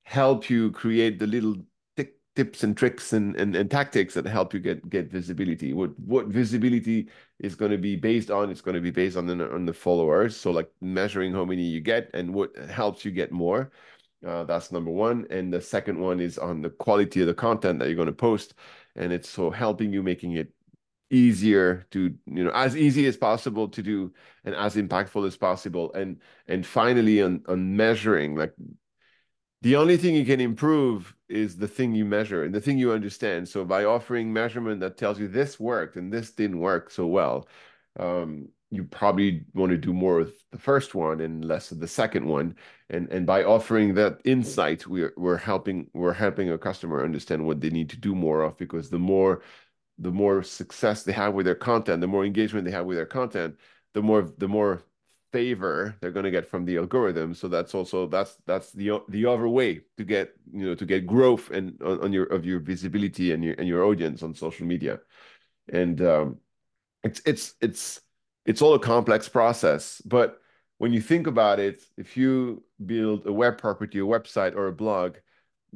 [0.03, 1.55] help you create the little
[2.35, 5.73] tips and tricks and, and, and tactics that help you get get visibility.
[5.73, 7.09] What what visibility
[7.39, 8.51] is going to be based on?
[8.51, 10.37] It's going to be based on the on the followers.
[10.37, 13.71] So like measuring how many you get and what helps you get more.
[14.23, 15.25] Uh, that's number one.
[15.31, 18.23] And the second one is on the quality of the content that you're going to
[18.29, 18.53] post.
[18.95, 20.53] And it's so helping you making it
[21.09, 25.93] easier to you know as easy as possible to do and as impactful as possible.
[25.93, 28.53] And and finally on on measuring like
[29.61, 32.91] the only thing you can improve is the thing you measure and the thing you
[32.91, 33.49] understand.
[33.49, 37.47] So by offering measurement that tells you this worked and this didn't work so well
[37.99, 41.87] um, you probably want to do more of the first one and less of the
[41.87, 42.55] second one.
[42.89, 47.61] And and by offering that insight we're we're helping we're helping a customer understand what
[47.61, 49.41] they need to do more of because the more
[49.99, 53.05] the more success they have with their content, the more engagement they have with their
[53.05, 53.55] content,
[53.93, 54.83] the more the more
[55.33, 57.33] favor they're going to get from the algorithm.
[57.33, 61.07] So that's also that's that's the the other way to get you know to get
[61.07, 64.67] growth and on, on your of your visibility and your and your audience on social
[64.67, 64.99] media,
[65.71, 66.37] and um,
[67.03, 68.01] it's it's it's
[68.45, 70.39] it's all a complex process, but
[70.77, 74.71] when you think about it, if you build a web property, a website, or a
[74.71, 75.17] blog,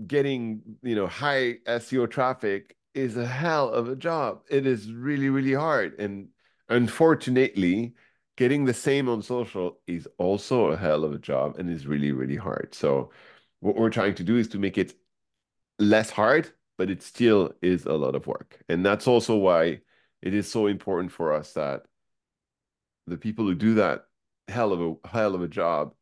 [0.07, 4.41] getting you know high SEO traffic is a hell of a job.
[4.49, 5.99] It is really, really hard.
[5.99, 6.29] And
[6.69, 7.93] unfortunately,
[8.37, 12.11] getting the same on social is also a hell of a job and is really,
[12.11, 12.73] really hard.
[12.73, 13.11] So,
[13.59, 14.95] what we're trying to do is to make it
[15.79, 18.59] less hard, but it still is a lot of work.
[18.69, 19.81] And that's also why
[20.21, 21.83] it is so important for us that
[23.07, 24.05] the people who do that
[24.47, 25.93] hell of a hell of a job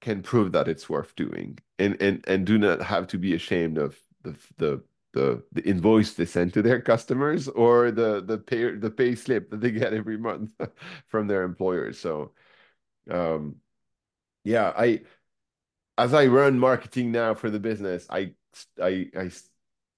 [0.00, 3.78] can prove that it's worth doing and and and do not have to be ashamed
[3.78, 4.82] of the the
[5.18, 9.50] the the invoice they send to their customers or the the pay the pay slip
[9.50, 10.52] that they get every month
[11.08, 11.98] from their employers.
[11.98, 12.32] So,
[13.10, 13.56] um,
[14.44, 15.00] yeah, I
[15.98, 18.34] as I run marketing now for the business, I
[18.80, 19.30] I I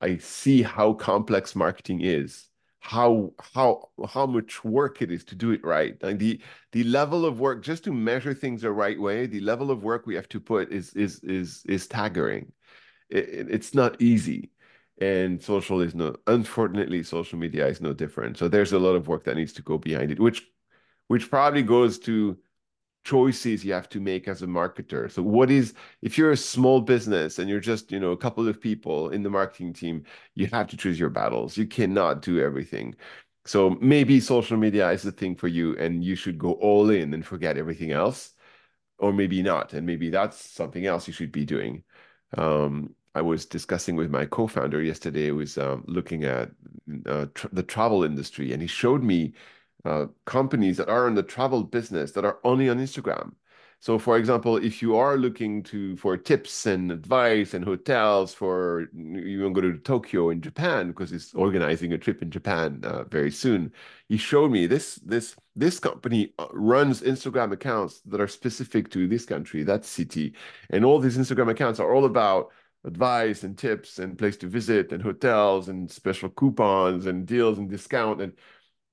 [0.00, 2.48] I see how complex marketing is
[2.80, 5.96] how how how much work it is to do it right.
[6.02, 6.40] And the
[6.72, 10.06] the level of work just to measure things the right way the level of work
[10.06, 12.52] we have to put is is is is staggering.
[13.10, 14.50] It, it's not easy
[15.00, 18.36] and social is no unfortunately social media is no different.
[18.38, 20.42] So there's a lot of work that needs to go behind it which
[21.08, 22.38] which probably goes to
[23.04, 25.10] choices you have to make as a marketer.
[25.10, 28.46] So what is if you're a small business and you're just you know a couple
[28.48, 31.56] of people in the marketing team you have to choose your battles.
[31.56, 32.94] You cannot do everything.
[33.46, 37.14] So maybe social media is the thing for you and you should go all in
[37.14, 38.34] and forget everything else
[38.98, 41.84] or maybe not and maybe that's something else you should be doing.
[42.36, 45.30] Um, I was discussing with my co-founder yesterday.
[45.32, 46.50] Was um, looking at
[47.06, 49.32] uh, tr the travel industry, and he showed me
[49.84, 53.32] uh, companies that are in the travel business that are only on Instagram.
[53.82, 58.88] So, for example, if you are looking to for tips and advice and hotels for
[58.94, 62.80] you want to go to Tokyo in Japan because he's organizing a trip in Japan
[62.84, 63.72] uh, very soon,
[64.08, 69.08] he showed me this this this company uh, runs Instagram accounts that are specific to
[69.08, 70.34] this country, that city,
[70.68, 72.50] and all these Instagram accounts are all about
[72.84, 77.68] advice and tips and place to visit and hotels and special coupons and deals and
[77.68, 78.20] discount.
[78.20, 78.32] And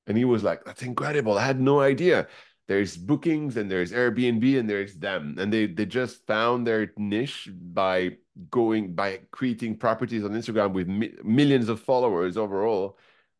[0.07, 1.37] and he was like that's incredible.
[1.37, 2.27] I had no idea.
[2.67, 5.35] There's bookings and there's airbnb and there's them.
[5.39, 8.17] And they they just found their niche by
[8.51, 12.97] going by creating properties on instagram with mi millions of followers overall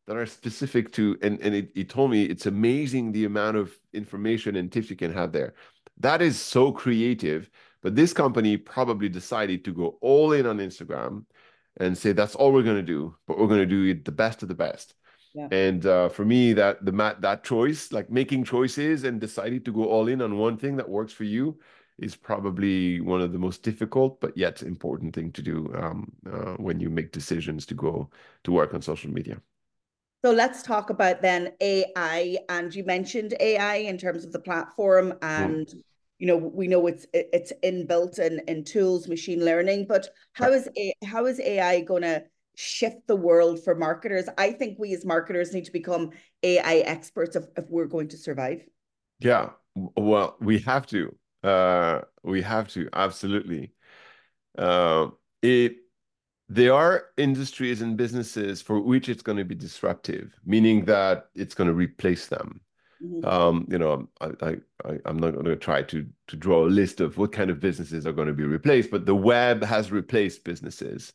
[0.07, 3.77] that are specific to and and it, he told me it's amazing the amount of
[3.93, 5.53] information and tips you can have there.
[5.99, 7.49] That is so creative
[7.82, 11.25] but this company probably decided to go all in on Instagram
[11.80, 14.11] and say that's all we're going to do, but we're going to do it the
[14.11, 14.95] best of the best.
[15.34, 15.47] Yeah.
[15.51, 19.71] And uh, for me, that the mat that choice, like making choices and deciding to
[19.71, 21.59] go all in on one thing that works for you,
[21.99, 26.53] is probably one of the most difficult but yet important thing to do um, uh,
[26.57, 28.09] when you make decisions to go
[28.43, 29.41] to work on social media.
[30.25, 32.38] So let's talk about then AI.
[32.49, 35.17] And you mentioned AI in terms of the platform, mm.
[35.21, 35.82] and mm.
[36.20, 39.86] You know we know it's it's inbuilt in in tools, machine learning.
[39.88, 42.24] But how is a, how is AI going to
[42.55, 44.26] shift the world for marketers?
[44.38, 46.11] I think we as marketers need to become
[46.43, 48.65] AI experts if, if we're going to survive.
[49.20, 51.15] Yeah, well, we have to.
[51.43, 53.74] Uh, we have to absolutely.
[54.57, 55.09] Uh,
[55.41, 55.78] it
[56.49, 61.53] there are industries and businesses for which it's going to be disruptive, meaning that it's
[61.53, 62.61] going to replace them.
[63.03, 63.25] Mm-hmm.
[63.27, 66.67] Um, you know, I, I, I, am not going to try to to draw a
[66.67, 69.91] list of what kind of businesses are going to be replaced, but the web has
[69.91, 71.13] replaced businesses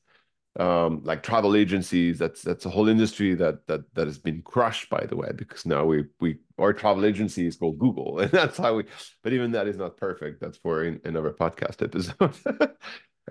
[0.59, 2.19] um, like travel agencies.
[2.19, 5.65] That's that's a whole industry that that that has been crushed by the web because
[5.65, 8.85] now we we our travel agency is called Google, and that's how we.
[9.23, 10.41] But even that is not perfect.
[10.41, 12.77] That's for in, another podcast episode.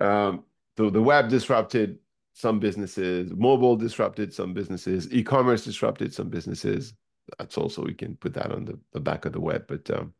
[0.00, 0.44] um,
[0.76, 1.98] so the web disrupted
[2.34, 6.94] some businesses, mobile disrupted some businesses, e-commerce disrupted some businesses.
[7.38, 9.66] That's also we can put that on the, the back of the web.
[9.66, 10.14] But um,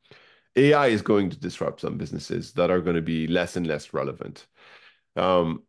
[0.57, 3.93] AI is going to disrupt some businesses that are going to be less and less
[3.95, 4.47] relevant.
[5.17, 5.63] Um,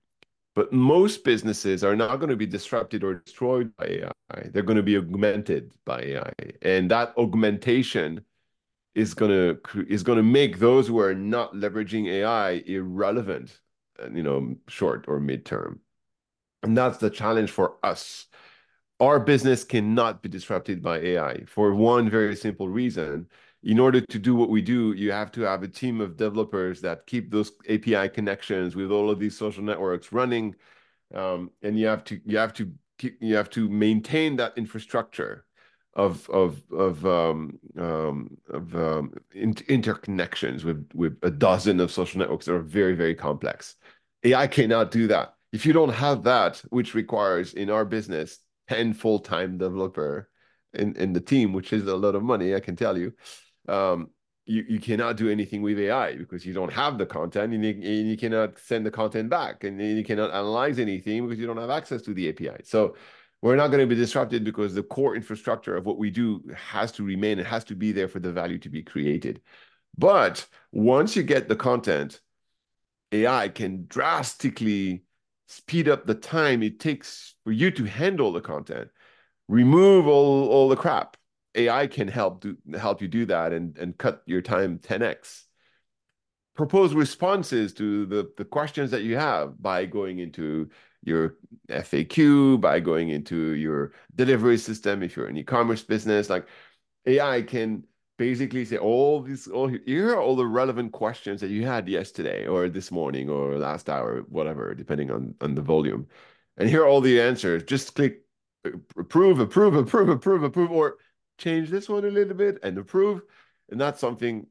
[0.55, 4.49] but most businesses are not going to be disrupted or destroyed by AI.
[4.51, 8.23] They're going to be augmented by AI, and that augmentation
[8.93, 13.59] is going to is going to make those who are not leveraging AI irrelevant,
[14.01, 15.79] uh, you know, short or midterm.
[16.61, 18.27] And that's the challenge for us.
[19.03, 23.27] Our business cannot be disrupted by AI for one very simple reason
[23.61, 26.79] in order to do what we do, you have to have a team of developers
[26.81, 30.55] that keep those API connections with all of these social networks running,
[31.13, 35.43] um, and you have to you have to keep, you have to maintain that infrastructure
[35.95, 42.19] of of of um, um, of um, in interconnections with with a dozen of social
[42.19, 43.75] networks that are very very complex.
[44.23, 45.33] AI cannot do that.
[45.51, 50.29] If you don't have that, which requires in our business ten full time developer
[50.73, 53.13] in in the team, which is a lot of money, I can tell you
[53.67, 54.09] um,
[54.45, 57.71] you, you cannot do anything with AI because you don't have the content and you,
[57.71, 61.57] and you cannot send the content back and you cannot analyze anything because you don't
[61.57, 62.63] have access to the API.
[62.63, 62.95] So
[63.41, 66.91] we're not going to be disrupted because the core infrastructure of what we do has
[66.93, 67.39] to remain.
[67.39, 69.41] It has to be there for the value to be created.
[69.97, 72.19] But once you get the content,
[73.11, 75.02] AI can drastically
[75.55, 78.89] speed up the time it takes for you to handle the content,
[79.47, 81.17] remove all, all the crap,
[81.55, 85.43] AI can help do help you do that and and cut your time 10x.
[86.55, 90.69] Propose responses to the the questions that you have by going into
[91.03, 91.37] your
[91.69, 96.29] FAQ, by going into your delivery system if you're an e-commerce business.
[96.29, 96.47] Like
[97.05, 97.83] AI can
[98.27, 102.47] basically say all these all here are all the relevant questions that you had yesterday
[102.47, 106.07] or this morning or last hour, whatever, depending on on the volume.
[106.57, 107.63] And here are all the answers.
[107.63, 108.13] Just click
[108.97, 110.97] approve, approve, approve, approve, approve, or
[111.37, 113.21] change this one a little bit and approve.
[113.69, 114.47] And that's something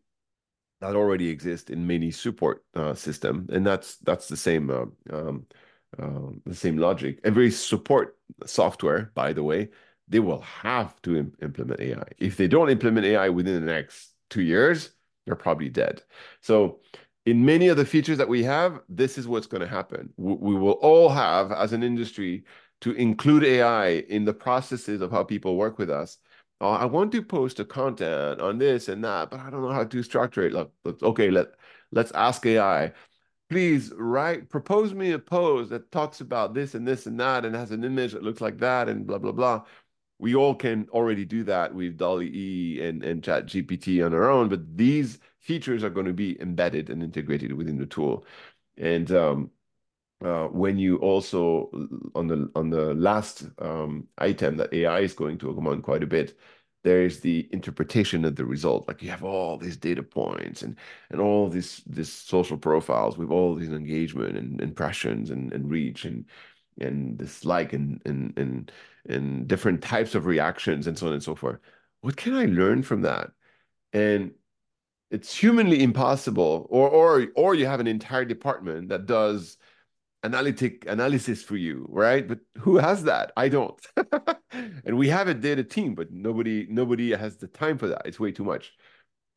[0.82, 5.46] that already exists in many support uh, system, and that's that's the same uh, um,
[5.98, 7.20] uh, the same logic.
[7.24, 9.70] Every support software, by the way,
[10.12, 12.04] they will have to Im implement AI.
[12.18, 14.90] If they don't implement AI within the next two years,
[15.26, 16.02] they're probably dead.
[16.40, 16.80] So
[17.26, 20.12] in many of the features that we have, this is what's going to happen.
[20.16, 22.44] We will all have, as an industry,
[22.80, 26.18] to include AI in the processes of how people work with us
[26.62, 29.72] oh, I want to post a content on this and that, but I don't know
[29.72, 30.52] how to structure it.
[30.52, 31.48] Look, okay, let
[31.90, 32.92] let's ask AI.
[33.50, 37.54] Please write, propose me a post that talks about this and this and that, and
[37.54, 39.62] has an image that looks like that, and blah blah blah.
[40.22, 44.30] We all can already do that with DALL-E E and and Chat GPT on our
[44.30, 48.24] own, but these features are going to be embedded and integrated within the tool.
[48.78, 49.50] And um,
[50.24, 51.70] uh, when you also
[52.14, 56.06] on the on the last um, item that AI is going to augment quite a
[56.06, 56.38] bit,
[56.84, 58.86] there is the interpretation of the result.
[58.86, 60.76] Like you have all these data points and
[61.10, 66.04] and all these this social profiles with all these engagement and impressions and, and reach
[66.04, 66.26] and
[66.80, 68.72] and dislike and and and
[69.08, 71.58] and different types of reactions and so on and so forth.
[72.02, 73.30] What can I learn from that?
[73.92, 74.32] And
[75.10, 79.58] it's humanly impossible, or or or you have an entire department that does
[80.24, 82.26] analytic analysis for you, right?
[82.26, 83.32] But who has that?
[83.36, 83.80] I don't.
[84.52, 88.02] and we have a data team, but nobody nobody has the time for that.
[88.06, 88.72] It's way too much.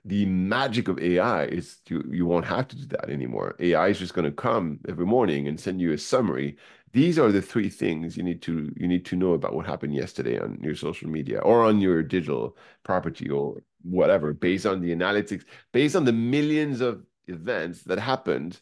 [0.05, 3.55] The magic of AI is you you won't have to do that anymore.
[3.59, 6.57] AI is just going to come every morning and send you a summary
[6.95, 9.93] these are the three things you need to you need to know about what happened
[9.93, 14.95] yesterday on your social media or on your digital property or whatever based on the
[14.95, 15.43] analytics
[15.73, 18.61] based on the millions of events that happened.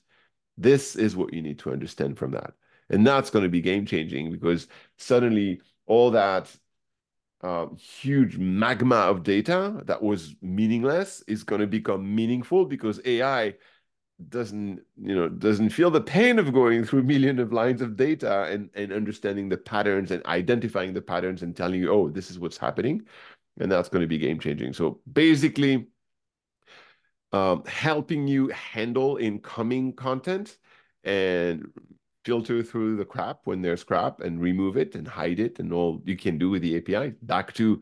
[0.58, 2.54] This is what you need to understand from that.
[2.90, 4.68] And that's going to be game changing because
[4.98, 6.56] suddenly all that
[7.42, 13.56] um, huge magma of data that was meaningless is going to become meaningful because ai
[14.30, 18.44] doesn't you know doesn't feel the pain of going through millions of lines of data
[18.44, 22.40] and and understanding the patterns and identifying the patterns and telling you oh this is
[22.40, 23.06] what's happening
[23.60, 25.88] and that's going to be game changing so basically
[27.32, 30.58] um, helping you handle incoming content
[31.04, 31.66] and
[32.24, 36.02] filter through the crap when there's crap and remove it and hide it and all
[36.06, 37.82] you can do with the api back to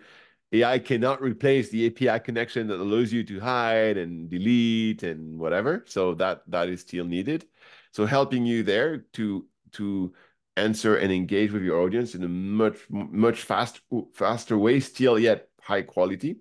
[0.51, 5.83] AI cannot replace the API connection that allows you to hide and delete and whatever.
[5.87, 7.45] So that that is still needed.
[7.91, 10.13] So helping you there to to
[10.57, 13.81] answer and engage with your audience in a much much fast
[14.13, 16.37] faster way, still yet high quality,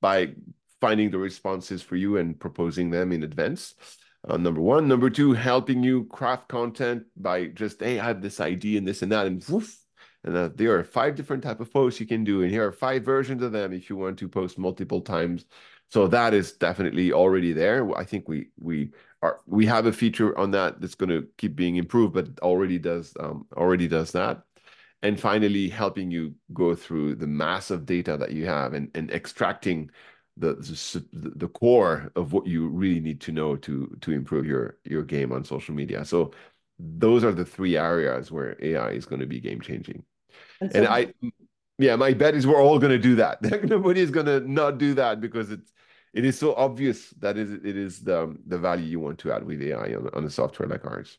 [0.00, 0.34] by
[0.80, 3.74] finding the responses for you and proposing them in advance.
[4.26, 8.40] Uh, number one, number two, helping you craft content by just hey, I have this
[8.40, 9.81] idea and this and that, and woof,
[10.24, 12.72] and uh, there are five different type of posts you can do and here are
[12.72, 15.44] five versions of them if you want to post multiple times.
[15.90, 17.94] So that is definitely already there.
[17.96, 21.54] I think we we are we have a feature on that that's going to keep
[21.56, 24.42] being improved but already does um, already does that.
[25.02, 29.10] And finally helping you go through the mass of data that you have and, and
[29.10, 29.90] extracting
[30.36, 30.54] the,
[31.12, 35.02] the the core of what you really need to know to to improve your your
[35.02, 36.04] game on social media.
[36.04, 36.32] So
[36.78, 40.04] those are the three areas where ai is going to be game changing
[40.62, 41.12] and, so and I,
[41.78, 43.42] yeah, my bet is we're all going to do that.
[43.64, 45.72] Nobody is going to not do that because it's
[46.12, 49.44] it is so obvious that it, it is the the value you want to add
[49.44, 51.18] with AI on, on a software like ours.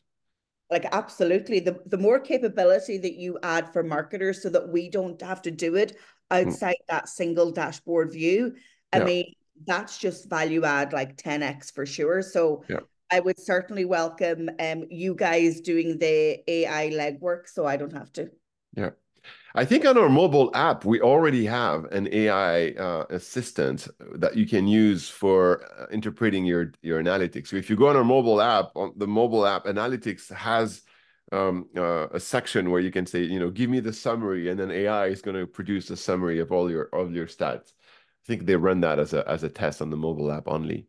[0.70, 5.20] Like absolutely, the the more capability that you add for marketers, so that we don't
[5.20, 5.96] have to do it
[6.30, 6.86] outside mm.
[6.88, 8.54] that single dashboard view.
[8.92, 9.04] I yeah.
[9.04, 9.34] mean,
[9.66, 12.22] that's just value add like 10x for sure.
[12.22, 12.80] So yeah.
[13.10, 18.12] I would certainly welcome um you guys doing the AI legwork, so I don't have
[18.14, 18.30] to.
[18.76, 18.90] Yeah.
[19.56, 23.86] I think on our mobile app, we already have an AI uh, assistant
[24.16, 27.48] that you can use for uh, interpreting your, your analytics.
[27.48, 30.82] So if you go on our mobile app, on the mobile app analytics has
[31.30, 34.58] um, uh, a section where you can say, you know, give me the summary, and
[34.58, 37.72] then AI is going to produce a summary of all your of your stats.
[38.24, 40.88] I think they run that as a as a test on the mobile app only.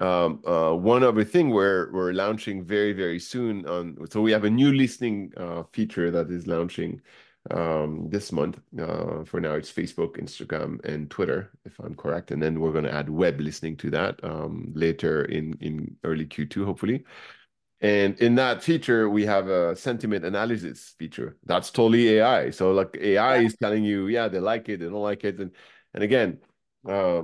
[0.00, 3.96] Um, uh, one other thing we're we're launching very very soon on.
[4.10, 7.00] So we have a new listening uh, feature that is launching
[7.50, 8.60] um, this month.
[8.78, 12.30] Uh, for now, it's Facebook, Instagram, and Twitter, if I'm correct.
[12.30, 16.26] And then we're going to add web listening to that um, later in in early
[16.26, 17.04] Q2, hopefully.
[17.80, 21.36] And in that feature, we have a sentiment analysis feature.
[21.44, 22.50] That's totally AI.
[22.50, 23.46] So like AI yeah.
[23.46, 25.50] is telling you, yeah, they like it, they don't like it, and
[25.92, 26.38] and again,
[26.88, 27.22] uh,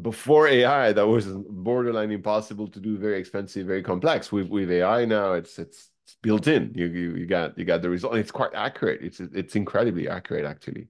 [0.00, 4.30] before AI, that was borderline impossible to do, very expensive, very complex.
[4.30, 6.72] With with AI now, it's it's it's built in.
[6.74, 8.14] You, you you got you got the result.
[8.14, 9.00] It's quite accurate.
[9.02, 10.86] It's it's incredibly accurate actually.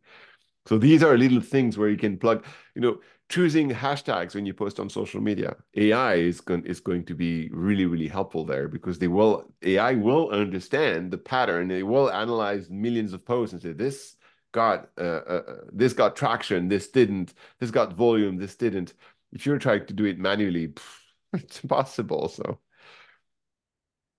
[0.67, 2.45] So these are little things where you can plug.
[2.75, 3.01] You know,
[3.31, 5.57] choosing hashtags when you post on social media.
[5.75, 9.95] AI is going is going to be really really helpful there because they will AI
[9.95, 11.69] will understand the pattern.
[11.69, 14.17] They will analyze millions of posts and say this
[14.53, 17.33] got uh, uh, uh this got traction, this didn't.
[17.59, 18.93] This got volume, this didn't.
[19.33, 20.99] If you're trying to do it manually, pff,
[21.33, 22.29] it's impossible.
[22.29, 22.59] So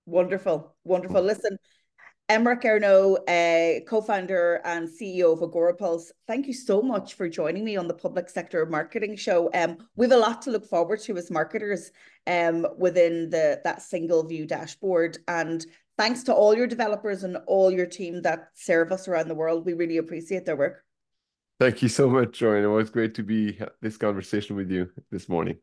[0.07, 1.21] Wonderful, wonderful.
[1.21, 1.59] Listen,
[2.29, 7.75] Emeric Ernoult, uh, co-founder and CEO of Agorapulse, thank you so much for joining me
[7.75, 9.49] on the Public Sector Marketing Show.
[9.53, 11.91] Um, we have a lot to look forward to as marketers
[12.25, 15.17] um, within the that single view dashboard.
[15.27, 15.65] And
[15.97, 19.65] thanks to all your developers and all your team that serve us around the world.
[19.65, 20.85] We really appreciate their work.
[21.59, 22.63] Thank you so much, Joanne.
[22.63, 25.57] It was great to be this conversation with you this morning.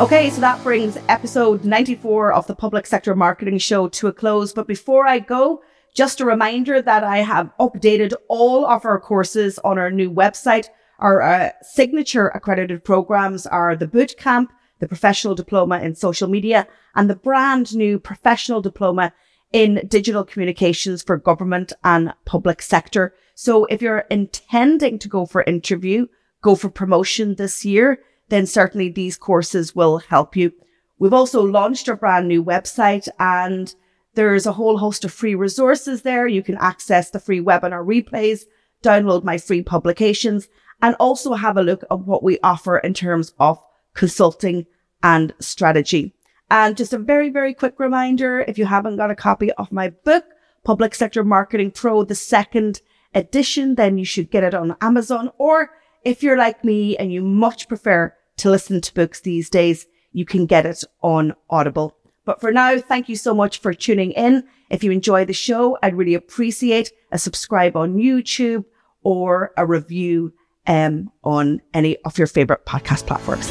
[0.00, 4.52] Okay, so that brings episode 94 of the Public Sector Marketing Show to a close.
[4.52, 5.62] But before I go,
[5.94, 10.68] just a reminder that I have updated all of our courses on our new website.
[10.98, 16.66] Our uh, signature accredited programs are the Boot Camp, the Professional Diploma in Social Media,
[16.96, 19.12] and the brand new Professional Diploma
[19.52, 23.14] in Digital Communications for Government and Public Sector.
[23.34, 26.06] So if you're intending to go for interview,
[26.40, 28.00] go for promotion this year,
[28.32, 30.50] then certainly these courses will help you.
[30.98, 33.74] We've also launched a brand new website and
[34.14, 36.26] there's a whole host of free resources there.
[36.26, 38.44] You can access the free webinar replays,
[38.82, 40.48] download my free publications,
[40.80, 43.62] and also have a look at what we offer in terms of
[43.92, 44.64] consulting
[45.02, 46.14] and strategy.
[46.50, 49.90] And just a very, very quick reminder if you haven't got a copy of my
[49.90, 50.24] book,
[50.64, 52.80] Public Sector Marketing Pro, the second
[53.14, 55.30] edition, then you should get it on Amazon.
[55.36, 55.70] Or
[56.02, 60.24] if you're like me and you much prefer to listen to books these days, you
[60.24, 61.96] can get it on Audible.
[62.24, 64.44] But for now, thank you so much for tuning in.
[64.70, 68.64] If you enjoy the show, I'd really appreciate a subscribe on YouTube
[69.02, 70.32] or a review
[70.66, 73.50] um, on any of your favorite podcast platforms.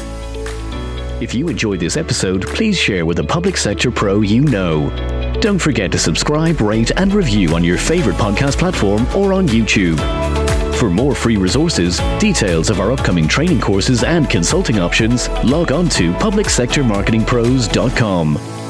[1.22, 4.90] If you enjoyed this episode, please share with a public sector pro you know.
[5.40, 9.98] Don't forget to subscribe, rate, and review on your favorite podcast platform or on YouTube.
[10.82, 15.88] For more free resources, details of our upcoming training courses, and consulting options, log on
[15.90, 18.61] to publicsectormarketingpros.com.